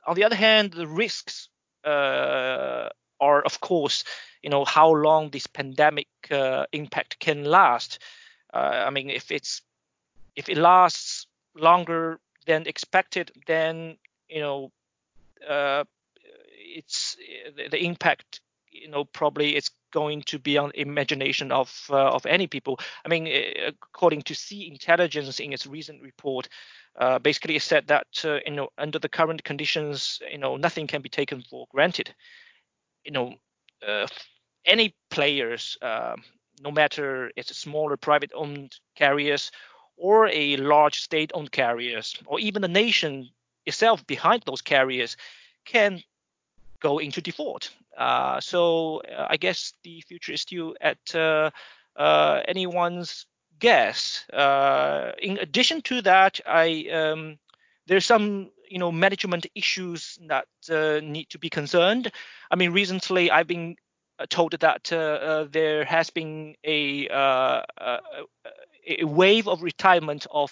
on 0.06 0.16
the 0.16 0.24
other 0.24 0.36
hand, 0.36 0.74
the 0.74 0.88
risks 0.88 1.50
uh, 1.84 2.90
are, 3.20 3.42
of 3.42 3.60
course, 3.62 4.04
you 4.42 4.50
know, 4.50 4.66
how 4.66 4.94
long 4.94 5.30
this 5.30 5.48
pandemic 5.48 6.08
uh, 6.32 6.66
impact 6.72 7.20
can 7.20 7.44
last. 7.44 8.00
Uh, 8.54 8.86
I 8.88 8.90
mean, 8.90 9.10
if 9.10 9.32
it's 9.32 9.62
if 10.36 10.50
it 10.50 10.58
lasts 10.58 11.28
longer 11.56 12.20
than 12.46 12.68
expected, 12.68 13.32
then 13.48 13.98
you 14.30 14.42
know, 14.42 14.72
uh, 15.48 15.84
it's 16.56 17.18
the, 17.56 17.84
impact 17.84 18.42
you 18.72 18.90
know 18.90 19.06
probably 19.06 19.56
it's 19.56 19.72
going 19.92 20.22
to 20.22 20.38
be 20.38 20.58
on 20.58 20.72
imagination 20.76 21.52
of 21.52 21.86
uh, 21.90 22.10
of 22.12 22.26
any 22.26 22.48
people. 22.48 22.80
I 23.06 23.10
mean, 23.10 23.28
uh, 23.28 23.72
according 23.94 24.24
to 24.24 24.36
Sea 24.36 24.68
Intelligence 24.68 25.40
in 25.40 25.54
its 25.54 25.68
recent 25.68 26.02
report, 26.02 26.48
uh, 27.00 27.20
basically 27.20 27.56
it 27.56 27.64
said 27.64 27.88
that 27.88 28.08
uh, 28.24 28.40
you 28.46 28.54
know 28.54 28.70
under 28.78 29.00
the 29.00 29.10
current 29.10 29.44
conditions, 29.44 30.22
you 30.32 30.38
know 30.38 30.58
nothing 30.58 30.88
can 30.88 31.02
be 31.02 31.10
taken 31.10 31.42
for 31.42 31.68
granted. 31.72 32.14
You 33.04 33.12
know, 33.12 33.34
uh, 33.88 34.08
any 34.66 34.96
players, 35.10 35.78
uh, 35.82 36.16
no 36.62 36.72
matter 36.72 37.32
it's 37.36 37.52
a 37.52 37.56
smaller 37.56 37.98
private-owned 37.98 38.76
carriers 38.96 39.52
or 39.98 40.28
a 40.28 40.58
large 40.58 41.02
state-owned 41.02 41.52
carriers, 41.52 42.16
or 42.26 42.40
even 42.40 42.62
the 42.62 42.68
nation 42.68 43.30
itself 43.66 44.06
behind 44.08 44.44
those 44.46 44.62
carriers, 44.62 45.18
can 45.66 46.02
go 46.80 47.00
into 47.00 47.22
default. 47.22 47.72
Uh, 47.98 48.40
so 48.40 49.02
uh, 49.02 49.28
I 49.30 49.38
guess 49.38 49.74
the 49.84 50.02
future 50.02 50.32
is 50.32 50.42
still 50.42 50.76
at 50.80 51.14
uh, 51.14 51.52
uh 51.98 52.42
anyone's 52.48 53.26
guess. 53.60 54.26
In 54.32 55.38
addition 55.38 55.82
to 55.82 56.02
that, 56.04 56.40
I 56.46 56.88
um, 56.94 57.40
there's 57.88 58.06
some 58.06 58.52
you 58.70 58.80
know 58.80 58.92
management 58.92 59.48
issues 59.56 60.18
that 60.28 60.48
uh, 60.70 61.00
need 61.04 61.30
to 61.30 61.40
be 61.40 61.50
concerned. 61.50 62.12
I 62.52 62.56
mean, 62.56 62.72
recently 62.72 63.32
I've 63.32 63.48
been 63.48 63.76
told 64.30 64.52
that 64.60 64.84
there 65.52 65.86
has 65.86 66.10
been 66.10 66.56
a, 66.66 67.08
a, 67.08 67.64
a 68.86 69.04
wave 69.06 69.48
of 69.48 69.64
retirement 69.64 70.28
of 70.30 70.52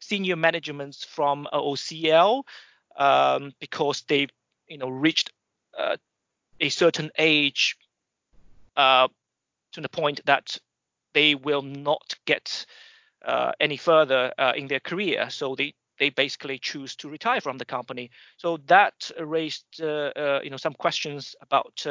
senior 0.00 0.36
managements 0.36 1.04
from 1.04 1.46
OOCL 1.52 2.44
um, 2.96 3.52
because 3.60 4.02
they've 4.08 4.30
you 4.68 4.78
know 4.78 4.88
reached 4.88 5.30
uh, 5.78 5.96
a 6.60 6.68
certain 6.68 7.10
age 7.18 7.76
uh, 8.76 9.08
to 9.72 9.80
the 9.80 9.88
point 9.88 10.20
that 10.26 10.58
they 11.14 11.34
will 11.34 11.62
not 11.62 12.14
get 12.26 12.66
uh, 13.24 13.52
any 13.60 13.76
further 13.76 14.32
uh, 14.38 14.52
in 14.56 14.66
their 14.66 14.80
career. 14.80 15.28
So 15.30 15.54
they 15.54 15.74
they 15.98 16.10
basically 16.10 16.58
choose 16.58 16.96
to 16.96 17.08
retire 17.08 17.40
from 17.40 17.58
the 17.58 17.64
company. 17.64 18.10
So 18.36 18.58
that 18.66 19.10
raised 19.18 19.64
uh, 19.80 20.12
uh, 20.16 20.40
you 20.42 20.50
know 20.50 20.56
some 20.56 20.74
questions 20.74 21.34
about 21.40 21.86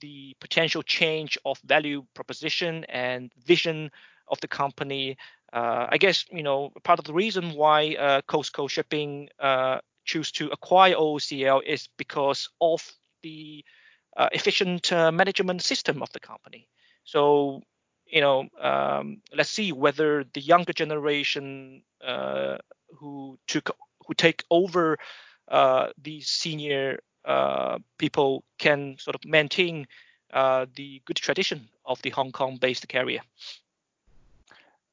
the 0.00 0.36
potential 0.40 0.82
change 0.82 1.38
of 1.46 1.58
value 1.64 2.04
proposition 2.14 2.84
and 2.84 3.32
vision 3.44 3.90
of 4.28 4.40
the 4.40 4.48
company. 4.48 5.16
I 5.52 5.96
guess 5.98 6.26
you 6.30 6.42
know 6.42 6.72
part 6.84 6.98
of 6.98 7.06
the 7.06 7.14
reason 7.14 7.54
why 7.54 8.22
COSCO 8.28 8.68
Shipping 8.68 9.28
choose 10.06 10.32
to 10.32 10.48
acquire 10.48 10.94
OOCL 10.94 11.62
is 11.66 11.88
because 11.98 12.48
of 12.60 12.80
the 13.22 13.64
uh, 14.16 14.28
efficient 14.32 14.92
uh, 14.92 15.12
management 15.12 15.62
system 15.62 16.02
of 16.02 16.10
the 16.12 16.20
company. 16.20 16.68
So, 17.04 17.62
you 18.08 18.20
know, 18.20 18.48
um, 18.60 19.18
let's 19.34 19.50
see 19.50 19.72
whether 19.72 20.24
the 20.32 20.40
younger 20.40 20.72
generation 20.72 21.82
uh, 22.04 22.58
who 22.94 23.38
took 23.46 23.76
who 24.06 24.14
take 24.14 24.44
over 24.50 24.98
uh, 25.48 25.88
these 26.00 26.28
senior 26.28 27.00
uh, 27.24 27.78
people 27.98 28.44
can 28.58 28.96
sort 28.98 29.16
of 29.16 29.24
maintain 29.24 29.86
uh, 30.32 30.66
the 30.76 31.02
good 31.04 31.16
tradition 31.16 31.68
of 31.84 32.00
the 32.02 32.10
Hong 32.10 32.32
Kong-based 32.32 32.86
carrier. 32.88 33.20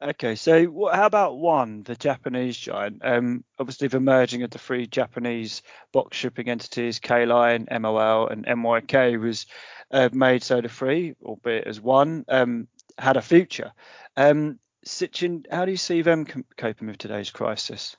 Okay, 0.02 0.36
so 0.36 0.66
what, 0.66 0.96
how 0.96 1.06
about 1.06 1.38
ONE, 1.38 1.84
the 1.84 1.96
Japanese 1.96 2.58
giant? 2.58 3.00
Um, 3.04 3.44
obviously, 3.58 3.88
the 3.88 4.02
merging 4.02 4.44
of 4.44 4.50
the 4.50 4.58
three 4.58 4.86
Japanese 4.86 5.62
box 5.94 6.18
shipping 6.18 6.50
entities, 6.50 7.00
K 7.00 7.26
Line, 7.26 7.68
MOL, 7.72 8.28
and 8.28 8.46
NYK, 8.46 9.20
was 9.22 9.46
uh, 9.92 10.10
made 10.12 10.44
so 10.44 10.60
the 10.60 10.68
three, 10.68 11.16
albeit 11.24 11.68
as 11.68 11.80
one, 11.80 12.26
um, 12.28 12.68
had 12.98 13.18
a 13.18 13.22
future. 13.22 13.74
Um, 14.16 14.60
Cichen, 14.86 15.46
how 15.52 15.66
do 15.66 15.72
you 15.72 15.78
see 15.78 16.02
them 16.02 16.26
coping 16.58 16.88
with 16.88 16.98
today's 16.98 17.32
crisis? 17.32 17.96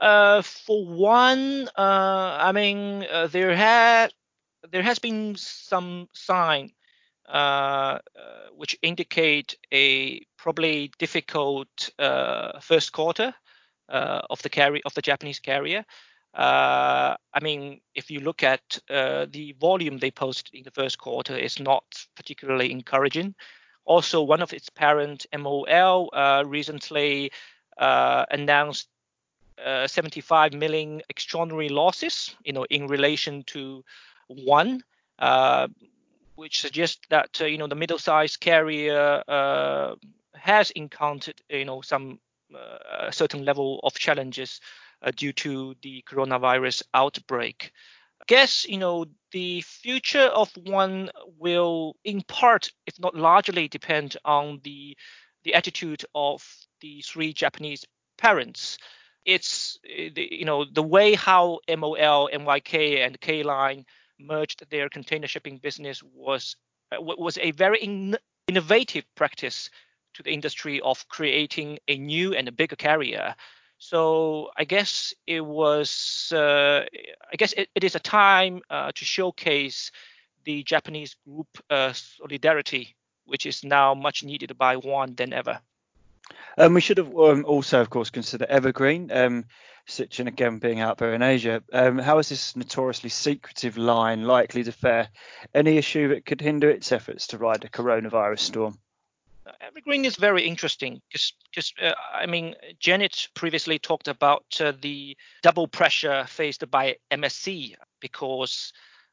Uh, 0.00 0.42
for 0.42 0.86
one, 0.86 1.68
uh, 1.76 2.38
I 2.40 2.52
mean, 2.52 3.04
uh, 3.10 3.26
there 3.26 3.54
had 3.54 4.12
there 4.70 4.82
has 4.82 4.98
been 4.98 5.34
some 5.36 6.08
sign 6.12 6.72
uh, 7.28 7.98
uh, 8.16 8.48
which 8.56 8.78
indicate 8.82 9.56
a 9.72 10.20
probably 10.38 10.90
difficult 10.98 11.90
uh, 11.98 12.58
first 12.60 12.92
quarter 12.92 13.34
of 13.88 14.42
the 14.42 14.48
carry 14.48 14.82
of 14.84 14.94
the 14.94 15.02
Japanese 15.02 15.38
carrier. 15.38 15.84
I 16.34 17.16
mean, 17.42 17.80
if 17.94 18.10
you 18.10 18.20
look 18.20 18.42
at 18.42 18.78
the 18.88 19.54
volume 19.60 19.98
they 19.98 20.10
posted 20.10 20.54
in 20.54 20.64
the 20.64 20.70
first 20.70 20.98
quarter, 20.98 21.36
it's 21.36 21.60
not 21.60 21.84
particularly 22.16 22.70
encouraging. 22.70 23.34
Also, 23.88 24.22
one 24.22 24.42
of 24.42 24.52
its 24.52 24.68
parent, 24.68 25.26
MOL, 25.36 26.10
uh, 26.12 26.44
recently 26.46 27.32
announced 27.78 28.88
75 29.58 30.52
million 30.52 31.02
extraordinary 31.08 31.68
losses, 31.68 32.36
you 32.44 32.52
know, 32.52 32.64
in 32.70 32.86
relation 32.86 33.42
to 33.44 33.84
ONE 34.28 34.82
which 36.38 36.60
suggests 36.60 37.00
that 37.10 37.40
uh, 37.40 37.46
you 37.46 37.58
know 37.58 37.66
the 37.66 37.74
middle-sized 37.74 38.38
carrier 38.38 39.22
uh, 39.26 39.96
has 40.34 40.70
encountered 40.70 41.42
you 41.50 41.64
know 41.64 41.80
some 41.80 42.20
uh, 42.54 43.10
certain 43.10 43.44
level 43.44 43.80
of 43.82 43.92
challenges 43.94 44.60
due 45.16 45.32
to 45.32 45.74
the 45.82 46.02
coronavirus 46.08 46.82
outbreak. 46.94 47.72
I 48.20 48.24
guess 48.28 48.66
you 48.68 48.78
know 48.78 49.06
the 49.32 49.60
future 49.62 50.30
of 50.34 50.50
ONE 50.56 51.10
will, 51.38 51.96
in 52.04 52.22
part, 52.22 52.70
if 52.86 52.98
not 52.98 53.14
largely, 53.14 53.68
depend 53.68 54.16
on 54.24 54.60
the 54.64 54.96
the 55.44 55.54
attitude 55.54 56.04
of 56.14 56.44
the 56.80 57.02
three 57.02 57.32
Japanese 57.32 57.84
parents. 58.16 58.78
It's 59.24 59.78
you 59.84 60.44
know 60.44 60.64
the 60.64 60.82
way 60.82 61.14
how 61.14 61.60
MOL, 61.68 62.28
NYK, 62.32 63.06
and 63.06 63.20
K 63.20 63.42
Line 63.42 63.84
merged 64.18 64.68
their 64.70 64.88
container 64.88 65.26
shipping 65.26 65.58
business 65.58 66.02
was 66.02 66.56
uh, 66.92 67.00
was 67.00 67.38
a 67.38 67.50
very 67.52 67.78
in, 67.82 68.16
innovative 68.48 69.04
practice 69.14 69.70
to 70.14 70.22
the 70.22 70.32
industry 70.32 70.80
of 70.80 71.06
creating 71.08 71.78
a 71.86 71.98
new 71.98 72.34
and 72.34 72.48
a 72.48 72.52
bigger 72.52 72.76
carrier. 72.76 73.34
So 73.78 74.50
I 74.56 74.64
guess 74.64 75.14
it 75.26 75.40
was 75.40 76.32
uh, 76.34 76.84
I 77.32 77.36
guess 77.36 77.52
it, 77.52 77.68
it 77.74 77.84
is 77.84 77.94
a 77.94 78.00
time 78.00 78.60
uh, 78.68 78.90
to 78.92 79.04
showcase 79.04 79.92
the 80.44 80.62
Japanese 80.64 81.16
group 81.24 81.46
uh, 81.70 81.92
solidarity, 81.92 82.96
which 83.24 83.46
is 83.46 83.64
now 83.64 83.94
much 83.94 84.24
needed 84.24 84.56
by 84.58 84.76
ONE 84.76 85.14
than 85.14 85.32
ever. 85.32 85.60
Um, 86.58 86.74
we 86.74 86.80
should 86.80 86.98
have 86.98 87.16
um, 87.16 87.44
also, 87.46 87.80
of 87.80 87.88
course, 87.88 88.10
consider 88.10 88.46
Evergreen. 88.46 89.10
Um, 89.12 89.44
Cichen 89.86 90.26
again 90.26 90.58
being 90.58 90.80
out 90.80 90.98
there 90.98 91.14
in 91.14 91.22
Asia. 91.22 91.62
Um, 91.72 91.98
how 91.98 92.18
is 92.18 92.28
this 92.28 92.56
notoriously 92.56 93.08
secretive 93.08 93.78
line 93.78 94.24
likely 94.24 94.62
to 94.64 94.72
fare 94.72 95.08
any 95.54 95.78
issue 95.78 96.08
that 96.08 96.26
could 96.26 96.40
hinder 96.40 96.68
its 96.68 96.92
efforts 96.92 97.28
to 97.28 97.38
ride 97.38 97.62
the 97.62 97.70
coronavirus 97.70 98.40
storm? 98.40 98.78
Evergreen 99.60 100.04
is 100.04 100.16
very 100.16 100.46
interesting 100.46 101.00
because, 101.10 101.72
uh, 101.82 101.92
I 102.14 102.26
mean, 102.26 102.54
Janet 102.78 103.28
previously 103.34 103.78
talked 103.78 104.08
about 104.08 104.44
uh, 104.60 104.72
the 104.80 105.16
double 105.42 105.68
pressure 105.68 106.24
faced 106.28 106.70
by 106.70 106.96
MSC 107.10 107.74
because 108.00 108.72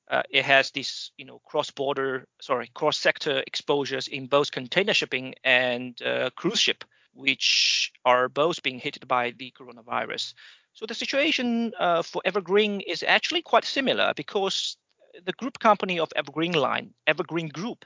uh, 0.09 0.23
it 0.29 0.45
has 0.45 0.71
these, 0.71 1.11
you 1.17 1.25
know, 1.25 1.39
cross-border, 1.45 2.27
sorry, 2.41 2.69
cross-sector 2.73 3.43
exposures 3.47 4.07
in 4.07 4.27
both 4.27 4.51
container 4.51 4.93
shipping 4.93 5.33
and 5.43 6.01
uh, 6.01 6.29
cruise 6.35 6.59
ship, 6.59 6.83
which 7.13 7.91
are 8.03 8.29
both 8.29 8.61
being 8.61 8.79
hit 8.79 9.05
by 9.07 9.31
the 9.31 9.53
coronavirus. 9.59 10.33
So 10.73 10.85
the 10.85 10.93
situation 10.93 11.73
uh, 11.79 12.01
for 12.03 12.21
Evergreen 12.25 12.81
is 12.81 13.03
actually 13.03 13.41
quite 13.41 13.65
similar 13.65 14.13
because 14.15 14.77
the 15.25 15.33
group 15.33 15.59
company 15.59 15.99
of 15.99 16.11
Evergreen 16.15 16.53
Line, 16.53 16.93
Evergreen 17.07 17.47
Group, 17.47 17.85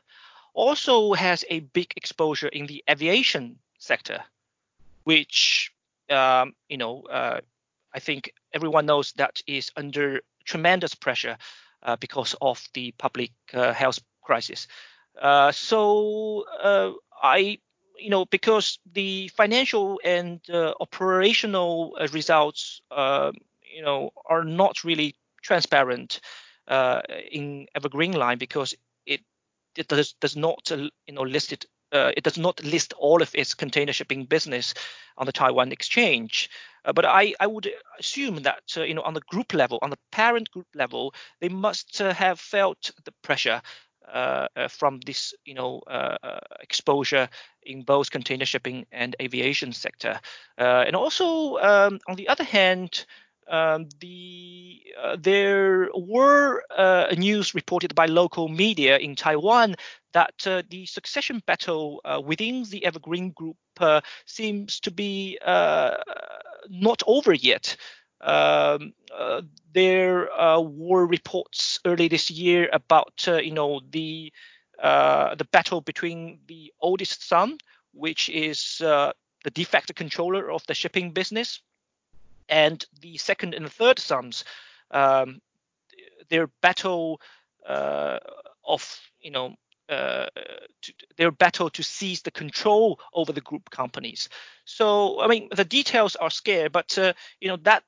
also 0.53 1.13
has 1.13 1.45
a 1.49 1.59
big 1.61 1.93
exposure 1.95 2.47
in 2.47 2.65
the 2.65 2.83
aviation 2.89 3.59
sector, 3.77 4.23
which 5.03 5.71
um, 6.09 6.53
you 6.67 6.77
know 6.77 7.03
uh, 7.03 7.39
I 7.93 7.99
think 7.99 8.33
everyone 8.53 8.85
knows 8.85 9.13
that 9.13 9.41
is 9.47 9.71
under 9.75 10.21
tremendous 10.45 10.95
pressure 10.95 11.37
uh, 11.83 11.95
because 11.95 12.35
of 12.41 12.67
the 12.73 12.91
public 12.97 13.31
uh, 13.53 13.73
health 13.73 13.99
crisis. 14.21 14.67
Uh, 15.21 15.51
so 15.51 16.45
uh, 16.61 16.91
I 17.21 17.59
you 17.97 18.09
know 18.09 18.25
because 18.25 18.79
the 18.93 19.27
financial 19.29 19.99
and 20.03 20.39
uh, 20.49 20.73
operational 20.79 21.97
results 22.11 22.81
you 22.91 23.81
know 23.81 24.11
are 24.25 24.43
not 24.43 24.83
really 24.83 25.15
transparent 25.41 26.21
in 27.31 27.67
Evergreen 27.75 28.13
Line 28.13 28.37
because 28.37 28.75
it 29.79 29.87
does 29.87 30.13
does 30.19 30.35
not 30.35 30.71
uh, 30.71 30.89
you 31.07 31.13
know 31.13 31.21
list 31.23 31.53
it. 31.53 31.65
Uh, 31.91 32.11
it 32.15 32.23
does 32.23 32.37
not 32.37 32.63
list 32.63 32.93
all 32.99 33.23
of 33.23 33.33
its 33.33 33.55
container 33.55 33.91
shipping 33.93 34.25
business 34.25 34.75
on 35.17 35.25
the 35.25 35.31
Taiwan 35.31 35.71
exchange. 35.71 36.47
Uh, 36.85 36.93
but 36.93 37.03
I, 37.03 37.33
I 37.39 37.47
would 37.47 37.67
assume 37.99 38.43
that 38.43 38.61
uh, 38.77 38.83
you 38.83 38.93
know 38.93 39.01
on 39.01 39.15
the 39.15 39.21
group 39.21 39.53
level, 39.53 39.79
on 39.81 39.89
the 39.89 39.97
parent 40.11 40.51
group 40.51 40.67
level, 40.75 41.15
they 41.41 41.49
must 41.49 41.99
uh, 41.99 42.13
have 42.13 42.39
felt 42.39 42.91
the 43.05 43.13
pressure 43.23 43.61
from 44.69 44.99
this 45.05 45.33
you 45.45 45.53
know 45.53 45.81
exposure 46.61 47.29
in 47.63 47.83
both 47.83 48.11
container 48.11 48.45
shipping 48.45 48.85
and 48.91 49.15
aviation 49.21 49.71
sector. 49.71 50.19
and 50.57 50.95
also 50.95 51.57
um, 51.57 51.99
on 52.07 52.15
the 52.15 52.27
other 52.27 52.43
hand, 52.43 53.05
um, 53.49 53.89
the 53.99 54.81
uh, 55.01 55.17
there 55.19 55.89
were 55.95 56.63
uh, 56.75 57.07
news 57.17 57.55
reported 57.55 57.95
by 57.95 58.05
local 58.05 58.47
media 58.47 58.97
in 58.97 59.15
Taiwan 59.15 59.75
that 60.13 60.45
uh, 60.45 60.61
the 60.69 60.85
succession 60.85 61.41
battle 61.45 62.01
uh, 62.05 62.21
within 62.23 62.63
the 62.69 62.85
Evergreen 62.85 63.31
Group 63.31 63.57
uh, 63.79 64.01
seems 64.25 64.79
to 64.81 64.91
be 64.91 65.37
uh, 65.45 65.95
not 66.69 67.01
over 67.07 67.33
yet. 67.33 67.75
Um, 68.21 68.93
there 69.73 70.27
were 70.59 71.07
reports 71.07 71.79
early 71.85 72.07
this 72.07 72.29
year 72.29 72.69
about 72.73 73.25
you 73.27 73.51
know 73.51 73.81
the 73.89 74.31
the 74.81 75.47
battle 75.51 75.81
between 75.81 76.39
the 76.47 76.73
oldest 76.81 77.27
son, 77.27 77.57
which 77.93 78.29
is 78.29 78.77
the 78.79 79.51
de 79.53 79.63
facto 79.63 79.93
controller 79.93 80.51
of 80.51 80.65
the 80.67 80.73
shipping 80.73 81.11
business, 81.11 81.61
and 82.49 82.83
the 83.01 83.17
second 83.17 83.53
and 83.53 83.65
the 83.65 83.69
third 83.69 83.99
sons, 83.99 84.43
um, 84.91 85.41
their 86.29 86.47
battle 86.61 87.21
uh, 87.67 88.19
of 88.65 88.99
you 89.21 89.31
know 89.31 89.55
uh, 89.89 90.27
to, 90.81 90.93
their 91.17 91.31
battle 91.31 91.69
to 91.69 91.83
seize 91.83 92.21
the 92.21 92.31
control 92.31 92.99
over 93.13 93.31
the 93.31 93.41
group 93.41 93.69
companies. 93.69 94.29
So 94.65 95.21
I 95.21 95.27
mean 95.27 95.49
the 95.51 95.65
details 95.65 96.15
are 96.15 96.29
scarce, 96.29 96.69
but 96.71 96.97
uh, 96.97 97.13
you 97.39 97.47
know 97.47 97.57
that 97.63 97.83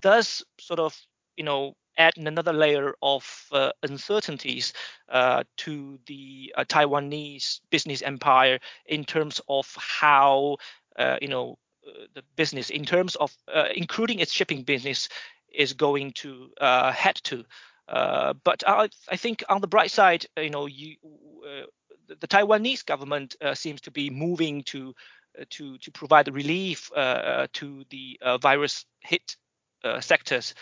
does 0.00 0.44
sort 0.60 0.80
of 0.80 0.96
you 1.36 1.44
know 1.44 1.74
add 1.96 2.16
another 2.16 2.52
layer 2.52 2.94
of 3.02 3.46
uh, 3.52 3.72
uncertainties 3.82 4.72
uh, 5.08 5.42
to 5.56 5.98
the 6.06 6.54
uh, 6.56 6.64
Taiwanese 6.64 7.60
business 7.70 8.02
empire 8.02 8.60
in 8.86 9.04
terms 9.04 9.40
of 9.48 9.74
how 9.76 10.56
uh, 10.96 11.16
you 11.20 11.28
know 11.28 11.58
the 12.14 12.22
business 12.36 12.70
in 12.70 12.84
terms 12.84 13.16
of 13.16 13.34
uh, 13.52 13.68
including 13.74 14.18
its 14.20 14.32
shipping 14.32 14.62
business 14.62 15.08
is 15.52 15.72
going 15.72 16.12
to 16.12 16.50
uh, 16.60 16.92
head 16.92 17.16
to. 17.24 17.44
Uh, 17.88 18.34
but 18.44 18.62
I, 18.66 18.88
I, 19.08 19.16
think 19.16 19.42
on 19.48 19.62
the 19.62 19.66
bright 19.66 19.90
side, 19.90 20.26
you 20.36 20.50
know, 20.50 20.66
you, 20.66 20.96
the, 22.06 22.28
Taiwanese 22.28 22.84
government 22.84 23.36
seems 23.54 23.80
to 23.82 23.90
be 23.90 24.10
moving 24.10 24.62
to 24.64 24.94
to 25.50 25.78
to 25.78 25.90
provide 25.92 26.28
relief 26.34 26.90
to 26.94 27.84
the 27.90 28.18
virus 28.40 28.84
hit 29.00 29.36
sectors 30.00 30.54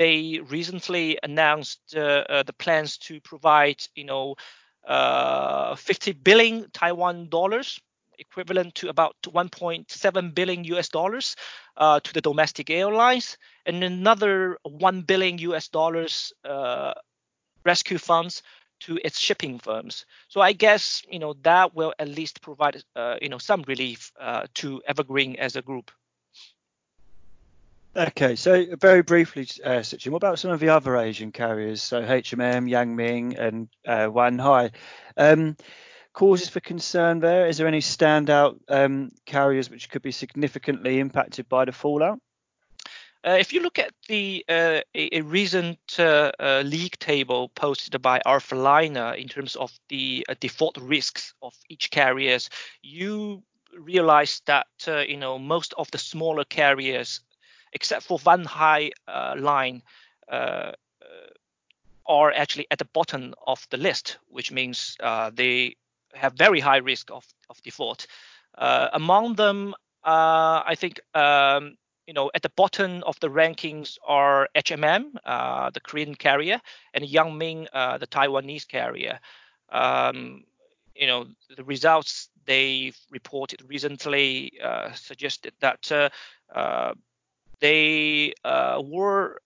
they 0.00 0.40
recently 0.48 1.18
announced 1.22 1.94
uh, 1.94 2.24
uh, 2.26 2.42
the 2.42 2.54
plans 2.54 2.96
to 2.96 3.20
provide, 3.20 3.82
you 3.94 4.04
know, 4.04 4.34
uh, 4.88 5.76
50 5.76 6.12
billion 6.12 6.70
Taiwan 6.72 7.28
dollars 7.28 7.78
equivalent 8.20 8.74
to 8.76 8.88
about 8.88 9.16
1.7 9.22 10.34
billion 10.34 10.64
US 10.64 10.88
dollars 10.88 11.36
uh, 11.76 11.98
to 12.00 12.12
the 12.12 12.20
domestic 12.20 12.70
airlines, 12.70 13.36
and 13.66 13.82
another 13.82 14.58
1 14.62 15.02
billion 15.02 15.38
US 15.38 15.68
dollars 15.68 16.32
uh, 16.44 16.94
rescue 17.64 17.98
funds 17.98 18.42
to 18.80 18.98
its 19.04 19.18
shipping 19.18 19.58
firms. 19.58 20.06
So 20.28 20.40
I 20.40 20.52
guess 20.52 21.02
you 21.08 21.18
know 21.18 21.34
that 21.42 21.74
will 21.74 21.94
at 21.98 22.08
least 22.08 22.42
provide 22.42 22.82
uh, 22.96 23.16
you 23.20 23.28
know 23.28 23.38
some 23.38 23.64
relief 23.66 24.12
uh, 24.20 24.46
to 24.54 24.82
Evergreen 24.86 25.36
as 25.36 25.56
a 25.56 25.62
group. 25.62 25.90
Okay, 27.96 28.36
so 28.36 28.64
very 28.76 29.02
briefly, 29.02 29.48
uh, 29.64 29.82
what 30.06 30.16
about 30.16 30.38
some 30.38 30.52
of 30.52 30.60
the 30.60 30.68
other 30.68 30.96
Asian 30.96 31.32
carriers? 31.32 31.82
So 31.82 32.00
HMM, 32.00 32.70
Yang 32.70 32.94
Ming, 32.94 33.36
and 33.36 33.68
uh, 33.84 34.08
Wan 34.12 34.38
Hai. 34.38 34.70
Um, 35.16 35.56
causes 36.12 36.48
for 36.48 36.60
concern 36.60 37.20
there? 37.20 37.46
Is 37.46 37.58
there 37.58 37.68
any 37.68 37.80
standout 37.80 38.58
um, 38.68 39.10
carriers 39.26 39.70
which 39.70 39.90
could 39.90 40.02
be 40.02 40.12
significantly 40.12 40.98
impacted 40.98 41.48
by 41.48 41.64
the 41.64 41.72
fallout? 41.72 42.20
Uh, 43.22 43.36
if 43.38 43.52
you 43.52 43.60
look 43.60 43.78
at 43.78 43.92
the 44.08 44.42
uh, 44.48 44.80
a, 44.94 45.18
a, 45.18 45.20
recent 45.20 45.78
uh, 45.98 46.32
uh 46.40 46.62
league 46.64 46.98
table 46.98 47.50
posted 47.50 48.00
by 48.00 48.18
Alphaliner 48.24 49.14
in 49.14 49.28
terms 49.28 49.56
of 49.56 49.70
the 49.90 50.24
uh, 50.26 50.34
default 50.40 50.78
risks 50.80 51.34
of 51.42 51.54
each 51.68 51.90
carriers, 51.90 52.48
you 52.82 53.42
realize 53.78 54.40
that 54.46 54.68
uh, 54.88 55.00
you 55.00 55.18
know 55.18 55.38
most 55.38 55.74
of 55.76 55.90
the 55.90 55.98
smaller 55.98 56.44
carriers, 56.44 57.20
except 57.74 58.04
for 58.04 58.18
Wan 58.24 58.44
Hai 58.44 58.90
line, 59.36 59.82
are 62.06 62.32
actually 62.32 62.66
at 62.70 62.78
the 62.78 62.86
bottom 62.86 63.34
of 63.46 63.66
the 63.68 63.76
list, 63.76 64.16
which 64.28 64.50
means 64.50 64.96
they 65.34 65.76
have 66.14 66.34
very 66.34 66.60
high 66.60 66.78
risk 66.78 67.10
of, 67.10 67.24
of 67.48 67.60
default. 67.62 68.06
Uh, 68.56 68.88
among 68.92 69.34
them, 69.34 69.74
uh, 70.04 70.62
I 70.66 70.74
think 70.76 71.00
um, 71.14 71.76
you 72.06 72.14
know 72.14 72.30
at 72.34 72.42
the 72.42 72.50
bottom 72.56 73.02
of 73.04 73.18
the 73.20 73.28
rankings 73.28 73.96
are 74.06 74.48
HMM, 74.56 75.12
uh, 75.24 75.70
the 75.70 75.80
Korean 75.80 76.14
carrier, 76.14 76.60
and 76.94 77.04
Yang 77.04 77.68
uh, 77.72 77.98
the 77.98 78.06
Taiwanese 78.06 78.66
carrier. 78.66 79.18
Um, 79.70 80.44
you 80.94 81.06
know 81.06 81.26
the 81.56 81.64
results 81.64 82.28
they 82.46 82.92
reported 83.10 83.62
recently 83.68 84.52
uh, 84.62 84.92
suggested 84.92 85.52
that 85.60 85.90
uh, 87.62 87.66
they 87.66 88.32
were 88.82 89.40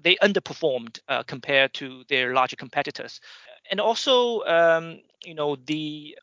they 0.00 0.16
underperformed 0.16 0.98
compared 1.26 1.74
to 1.74 2.04
their 2.08 2.34
larger 2.34 2.56
competitors. 2.56 3.20
And 3.70 3.80
also 3.80 4.42
um, 4.44 5.00
you 5.24 5.34
know 5.34 5.56
the 5.56 6.16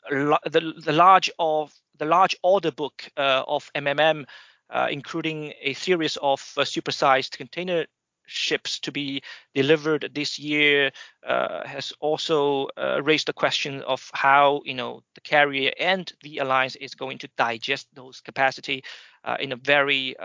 the, 0.45 0.73
the 0.77 0.93
large 0.93 1.29
of 1.39 1.73
the 1.97 2.05
large 2.05 2.35
order 2.43 2.71
book 2.71 3.09
uh, 3.17 3.43
of 3.47 3.71
MMM, 3.75 4.25
uh, 4.69 4.87
including 4.89 5.53
a 5.61 5.73
series 5.73 6.17
of 6.17 6.53
uh, 6.57 6.61
supersized 6.61 7.37
container 7.37 7.85
ships 8.25 8.79
to 8.79 8.91
be 8.91 9.21
delivered 9.53 10.09
this 10.13 10.39
year, 10.39 10.91
uh, 11.27 11.67
has 11.67 11.93
also 11.99 12.67
uh, 12.77 13.01
raised 13.03 13.27
the 13.27 13.33
question 13.33 13.81
of 13.81 14.09
how 14.13 14.61
you 14.65 14.73
know 14.73 15.03
the 15.15 15.21
carrier 15.21 15.71
and 15.79 16.13
the 16.21 16.37
alliance 16.39 16.75
is 16.77 16.95
going 16.95 17.17
to 17.19 17.29
digest 17.37 17.87
those 17.93 18.21
capacity 18.21 18.83
uh, 19.25 19.37
in 19.39 19.51
a 19.51 19.57
very 19.57 20.15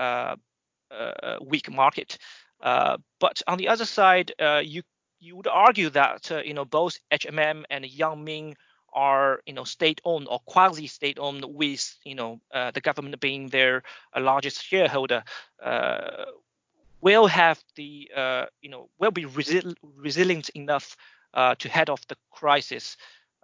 weak 1.40 1.70
market. 1.70 2.18
but 2.60 3.42
on 3.46 3.58
the 3.58 3.68
other 3.68 3.84
side, 3.84 4.32
you 4.62 4.82
you 5.20 5.36
would 5.36 5.46
argue 5.46 5.90
that 5.90 6.30
uh, 6.30 6.38
you 6.38 6.54
know 6.54 6.64
both 6.64 6.98
HMM 7.12 7.64
and 7.70 7.84
Yangming 7.84 8.54
are 8.92 9.40
you 9.46 9.52
know 9.52 9.64
state-owned 9.64 10.28
or 10.30 10.40
quasi-state-owned, 10.46 11.44
with 11.44 11.96
you 12.04 12.14
know 12.14 12.40
uh, 12.54 12.70
the 12.70 12.80
government 12.80 13.20
being 13.20 13.48
their 13.48 13.82
uh, 14.16 14.20
largest 14.20 14.62
shareholder, 14.62 15.22
uh, 15.62 16.24
will 17.00 17.26
have 17.26 17.62
the 17.76 18.10
uh, 18.16 18.46
you 18.60 18.70
know 18.70 18.88
will 18.98 19.10
be 19.10 19.24
resi- 19.24 19.74
resilient 19.82 20.48
enough 20.50 20.96
uh, 21.34 21.54
to 21.56 21.68
head 21.68 21.90
off 21.90 22.06
the 22.08 22.16
crisis. 22.30 22.96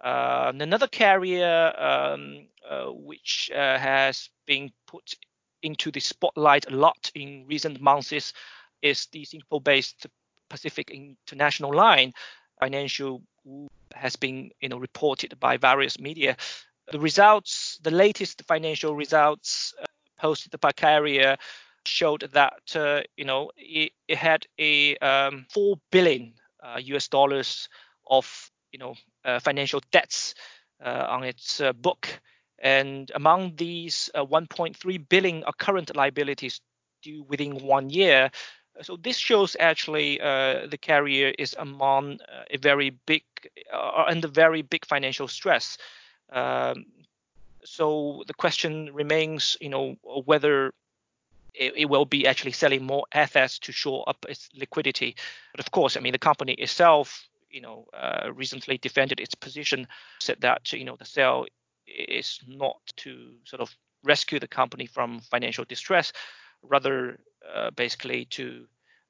Uh, 0.03 0.51
another 0.59 0.87
carrier 0.87 1.73
um, 1.77 2.47
uh, 2.69 2.85
which 2.87 3.49
uh, 3.55 3.77
has 3.77 4.29
been 4.45 4.69
put 4.87 5.15
into 5.65 5.91
the 5.91 5.99
spotlight 5.99 6.69
a 6.71 6.75
lot 6.75 7.11
in 7.15 7.45
recent 7.47 7.81
months 7.81 8.13
is, 8.13 8.33
the 9.11 9.25
Singapore-based 9.25 10.05
Pacific 10.47 10.91
International 10.91 11.73
Line. 11.73 12.13
Financial 12.59 13.21
has 13.93 14.15
been 14.15 14.51
you 14.61 14.69
know 14.69 14.77
reported 14.77 15.37
by 15.39 15.57
various 15.57 15.99
media. 15.99 16.37
The 16.91 16.99
results, 16.99 17.79
the 17.81 17.91
latest 17.91 18.43
financial 18.47 18.95
results 18.95 19.73
uh, 19.81 19.85
posted 20.19 20.59
by 20.61 20.71
carrier 20.71 21.35
showed 21.85 22.29
that 22.33 22.75
uh, 22.75 23.01
you 23.17 23.25
know 23.25 23.51
it, 23.57 23.91
it 24.07 24.17
had 24.17 24.45
a 24.59 24.95
um, 24.97 25.45
four 25.49 25.77
billion 25.91 26.33
uh, 26.63 26.79
US 26.79 27.07
dollars 27.07 27.69
of 28.07 28.51
you 28.71 28.79
know 28.79 28.95
uh, 29.23 29.39
financial 29.39 29.81
debts 29.91 30.35
uh, 30.83 31.05
on 31.09 31.23
its 31.23 31.61
uh, 31.61 31.73
book, 31.73 32.21
and 32.59 33.11
among 33.15 33.55
these, 33.55 34.09
1.3 34.15 35.09
billion 35.09 35.43
are 35.43 35.53
current 35.53 35.95
liabilities 35.95 36.61
due 37.01 37.23
within 37.23 37.59
one 37.59 37.89
year. 37.89 38.31
So 38.81 38.97
this 38.97 39.17
shows 39.17 39.55
actually 39.59 40.17
the 40.17 40.77
carrier 40.81 41.33
is 41.37 41.55
among 41.57 42.19
a 42.49 42.57
very 42.57 42.91
big 43.05 43.23
under 43.71 44.27
very 44.27 44.61
big 44.61 44.85
financial 44.85 45.27
stress. 45.27 45.77
Um, 46.31 46.85
so 47.63 48.23
the 48.27 48.33
question 48.33 48.93
remains, 48.93 49.57
you 49.59 49.69
know, 49.69 49.95
whether 50.03 50.67
it, 51.53 51.73
it, 51.75 51.85
will 51.89 52.05
be 52.05 52.27
actually 52.27 52.51
selling 52.51 52.83
more 52.83 53.05
assets 53.13 53.59
to 53.59 53.71
shore 53.71 54.03
up 54.07 54.25
its 54.27 54.49
liquidity. 54.55 55.15
But 55.51 55.59
of 55.59 55.71
course, 55.71 55.97
I 55.97 55.99
mean, 55.99 56.11
the 56.11 56.19
company 56.19 56.53
itself, 56.53 57.27
you 57.49 57.61
know, 57.61 57.87
uh, 57.93 58.31
recently 58.33 58.77
defended 58.77 59.19
its 59.19 59.35
position, 59.35 59.87
said 60.19 60.41
that 60.41 60.73
you 60.73 60.83
know 60.83 60.95
the 60.97 61.05
sale 61.05 61.45
is 61.87 62.39
not 62.47 62.77
to 62.97 63.33
sort 63.45 63.61
of 63.61 63.75
rescue 64.03 64.39
the 64.39 64.47
company 64.47 64.85
from 64.85 65.19
financial 65.19 65.65
distress, 65.65 66.13
rather 66.61 67.19
uh, 67.53 67.71
basically 67.71 68.25
to 68.25 68.65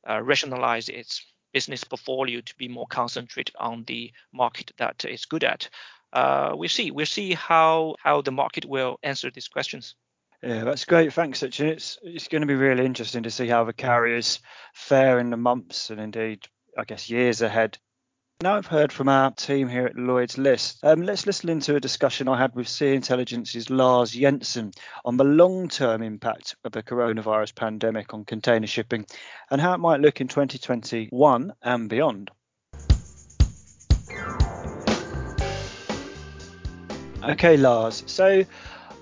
uh, 0.09 0.21
rationalize 0.21 0.89
its 0.89 1.25
business 1.53 1.83
portfolio 1.83 2.41
to 2.41 2.55
be 2.57 2.67
more 2.67 2.87
concentrated 2.87 3.55
on 3.57 3.83
the 3.85 4.11
market 4.33 4.71
that 4.77 5.05
it's 5.05 5.25
good 5.25 5.43
at. 5.43 5.69
Uh, 6.11 6.51
we'll 6.53 6.69
see. 6.69 6.91
We'll 6.91 7.05
see 7.05 7.33
how 7.33 7.95
how 8.01 8.21
the 8.21 8.31
market 8.31 8.65
will 8.65 8.99
answer 9.03 9.31
these 9.31 9.47
questions. 9.47 9.95
Yeah, 10.43 10.63
that's 10.63 10.85
great. 10.85 11.13
Thanks, 11.13 11.41
Cichen. 11.41 11.67
It's 11.67 11.97
it's 12.03 12.27
going 12.27 12.41
to 12.41 12.47
be 12.47 12.55
really 12.55 12.85
interesting 12.85 13.23
to 13.23 13.31
see 13.31 13.47
how 13.47 13.63
the 13.63 13.73
carriers 13.73 14.39
fare 14.73 15.19
in 15.19 15.29
the 15.29 15.37
months 15.37 15.89
and 15.89 15.99
indeed, 15.99 16.45
I 16.77 16.83
guess, 16.83 17.09
years 17.09 17.41
ahead. 17.41 17.77
Now 18.41 18.57
I've 18.57 18.67
heard 18.67 18.91
from 18.91 19.07
our 19.07 19.31
team 19.31 19.69
here 19.69 19.85
at 19.85 19.95
Lloyd's 19.95 20.37
List. 20.37 20.83
Um, 20.83 21.03
let's 21.03 21.25
listen 21.25 21.47
into 21.47 21.77
a 21.77 21.79
discussion 21.79 22.27
I 22.27 22.37
had 22.37 22.53
with 22.53 22.67
Sea 22.67 22.93
Intelligence's 22.93 23.69
Lars 23.69 24.11
Jensen 24.11 24.71
on 25.05 25.15
the 25.15 25.23
long-term 25.23 26.03
impact 26.03 26.53
of 26.65 26.73
the 26.73 26.83
coronavirus 26.83 27.55
pandemic 27.55 28.13
on 28.13 28.25
container 28.25 28.67
shipping 28.67 29.05
and 29.49 29.61
how 29.61 29.73
it 29.73 29.77
might 29.77 30.01
look 30.01 30.19
in 30.19 30.27
2021 30.27 31.53
and 31.61 31.89
beyond. 31.89 32.29
Okay, 37.23 37.55
Lars. 37.55 38.03
So 38.05 38.43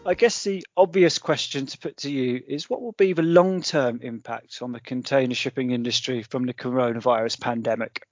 I 0.05 0.13
guess 0.13 0.43
the 0.43 0.63
obvious 0.77 1.17
question 1.17 1.65
to 1.65 1.77
put 1.79 1.97
to 1.97 2.11
you 2.11 2.39
is 2.47 2.69
what 2.69 2.83
will 2.83 2.91
be 2.91 3.13
the 3.13 3.23
long 3.23 3.63
term 3.63 3.99
impact 4.03 4.61
on 4.61 4.73
the 4.73 4.79
container 4.79 5.33
shipping 5.33 5.71
industry 5.71 6.21
from 6.21 6.45
the 6.45 6.53
coronavirus 6.53 7.39
pandemic? 7.39 8.03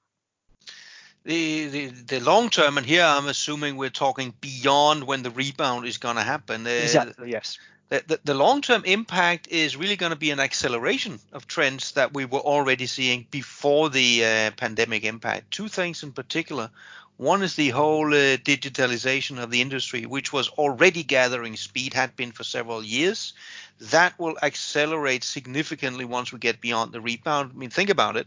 The, 1.23 1.67
the, 1.67 1.85
the 1.87 2.19
long 2.19 2.49
term, 2.49 2.77
and 2.77 2.85
here 2.85 3.03
I'm 3.03 3.27
assuming 3.27 3.77
we're 3.77 3.89
talking 3.89 4.33
beyond 4.41 5.03
when 5.03 5.21
the 5.21 5.29
rebound 5.29 5.85
is 5.85 5.97
going 5.97 6.15
to 6.15 6.23
happen. 6.23 6.65
Exactly, 6.65 7.29
yes. 7.29 7.59
The, 7.89 8.03
the, 8.07 8.19
the 8.23 8.33
long 8.33 8.61
term 8.61 8.83
impact 8.85 9.49
is 9.49 9.77
really 9.77 9.97
going 9.97 10.11
to 10.11 10.15
be 10.15 10.31
an 10.31 10.39
acceleration 10.39 11.19
of 11.33 11.45
trends 11.45 11.91
that 11.91 12.13
we 12.13 12.25
were 12.25 12.39
already 12.39 12.87
seeing 12.87 13.27
before 13.29 13.89
the 13.89 14.25
uh, 14.25 14.51
pandemic 14.57 15.03
impact. 15.03 15.51
Two 15.51 15.67
things 15.67 16.01
in 16.01 16.11
particular. 16.11 16.71
One 17.17 17.43
is 17.43 17.55
the 17.55 17.69
whole 17.69 18.07
uh, 18.07 18.37
digitalization 18.37 19.43
of 19.43 19.51
the 19.51 19.61
industry, 19.61 20.07
which 20.07 20.33
was 20.33 20.49
already 20.49 21.03
gathering 21.03 21.55
speed, 21.55 21.93
had 21.93 22.15
been 22.15 22.31
for 22.31 22.43
several 22.43 22.83
years. 22.83 23.33
That 23.79 24.17
will 24.17 24.37
accelerate 24.41 25.23
significantly 25.23 26.05
once 26.05 26.31
we 26.31 26.39
get 26.39 26.61
beyond 26.61 26.93
the 26.93 27.01
rebound. 27.01 27.51
I 27.53 27.57
mean, 27.57 27.69
think 27.69 27.91
about 27.91 28.17
it. 28.17 28.25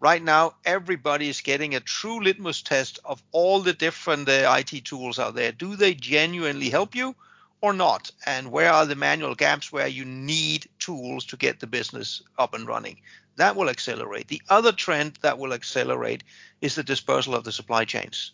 Right 0.00 0.22
now, 0.22 0.54
everybody 0.64 1.28
is 1.28 1.40
getting 1.40 1.74
a 1.74 1.80
true 1.80 2.22
litmus 2.22 2.62
test 2.62 3.00
of 3.04 3.20
all 3.32 3.60
the 3.60 3.72
different 3.72 4.28
uh, 4.28 4.56
IT 4.56 4.84
tools 4.84 5.18
out 5.18 5.34
there. 5.34 5.50
Do 5.50 5.74
they 5.74 5.94
genuinely 5.94 6.70
help 6.70 6.94
you 6.94 7.16
or 7.60 7.72
not? 7.72 8.12
And 8.24 8.52
where 8.52 8.72
are 8.72 8.86
the 8.86 8.94
manual 8.94 9.34
gaps 9.34 9.72
where 9.72 9.88
you 9.88 10.04
need 10.04 10.68
tools 10.78 11.24
to 11.26 11.36
get 11.36 11.58
the 11.58 11.66
business 11.66 12.22
up 12.38 12.54
and 12.54 12.64
running? 12.64 13.00
That 13.36 13.56
will 13.56 13.68
accelerate. 13.68 14.28
The 14.28 14.42
other 14.48 14.70
trend 14.70 15.18
that 15.22 15.38
will 15.38 15.52
accelerate 15.52 16.22
is 16.60 16.76
the 16.76 16.84
dispersal 16.84 17.34
of 17.34 17.42
the 17.42 17.50
supply 17.50 17.84
chains. 17.84 18.30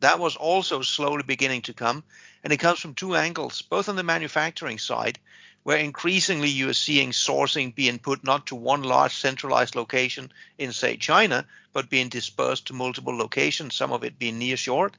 That 0.00 0.18
was 0.18 0.36
also 0.36 0.82
slowly 0.82 1.22
beginning 1.22 1.62
to 1.62 1.72
come, 1.72 2.04
and 2.44 2.52
it 2.52 2.58
comes 2.58 2.78
from 2.78 2.92
two 2.92 3.16
angles, 3.16 3.62
both 3.62 3.88
on 3.88 3.96
the 3.96 4.02
manufacturing 4.02 4.78
side, 4.78 5.18
where 5.66 5.78
increasingly 5.78 6.48
you 6.48 6.68
are 6.68 6.72
seeing 6.72 7.10
sourcing 7.10 7.74
being 7.74 7.98
put 7.98 8.22
not 8.22 8.46
to 8.46 8.54
one 8.54 8.84
large 8.84 9.12
centralized 9.12 9.74
location 9.74 10.30
in, 10.58 10.70
say, 10.70 10.96
China, 10.96 11.44
but 11.72 11.90
being 11.90 12.08
dispersed 12.08 12.68
to 12.68 12.72
multiple 12.72 13.18
locations, 13.18 13.74
some 13.74 13.90
of 13.90 14.04
it 14.04 14.16
being 14.16 14.38
near 14.38 14.56
short. 14.56 14.96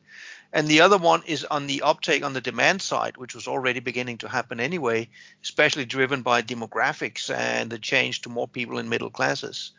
And 0.52 0.68
the 0.68 0.82
other 0.82 0.98
one 0.98 1.24
is 1.26 1.46
on 1.46 1.68
the 1.68 1.84
uptake 1.84 2.22
on 2.22 2.34
the 2.34 2.42
demand 2.42 2.82
side, 2.82 3.16
which 3.16 3.34
was 3.34 3.48
already 3.48 3.80
beginning 3.80 4.18
to 4.18 4.28
happen 4.28 4.60
anyway, 4.60 5.08
especially 5.42 5.86
driven 5.86 6.22
by 6.22 6.42
demographics 6.42 7.34
and 7.34 7.70
the 7.70 7.80
change 7.80 8.24
to 8.24 8.30
more 8.30 8.50
people 8.50 8.78
in 8.78 8.90
middle 8.90 9.10
classes. 9.10 9.72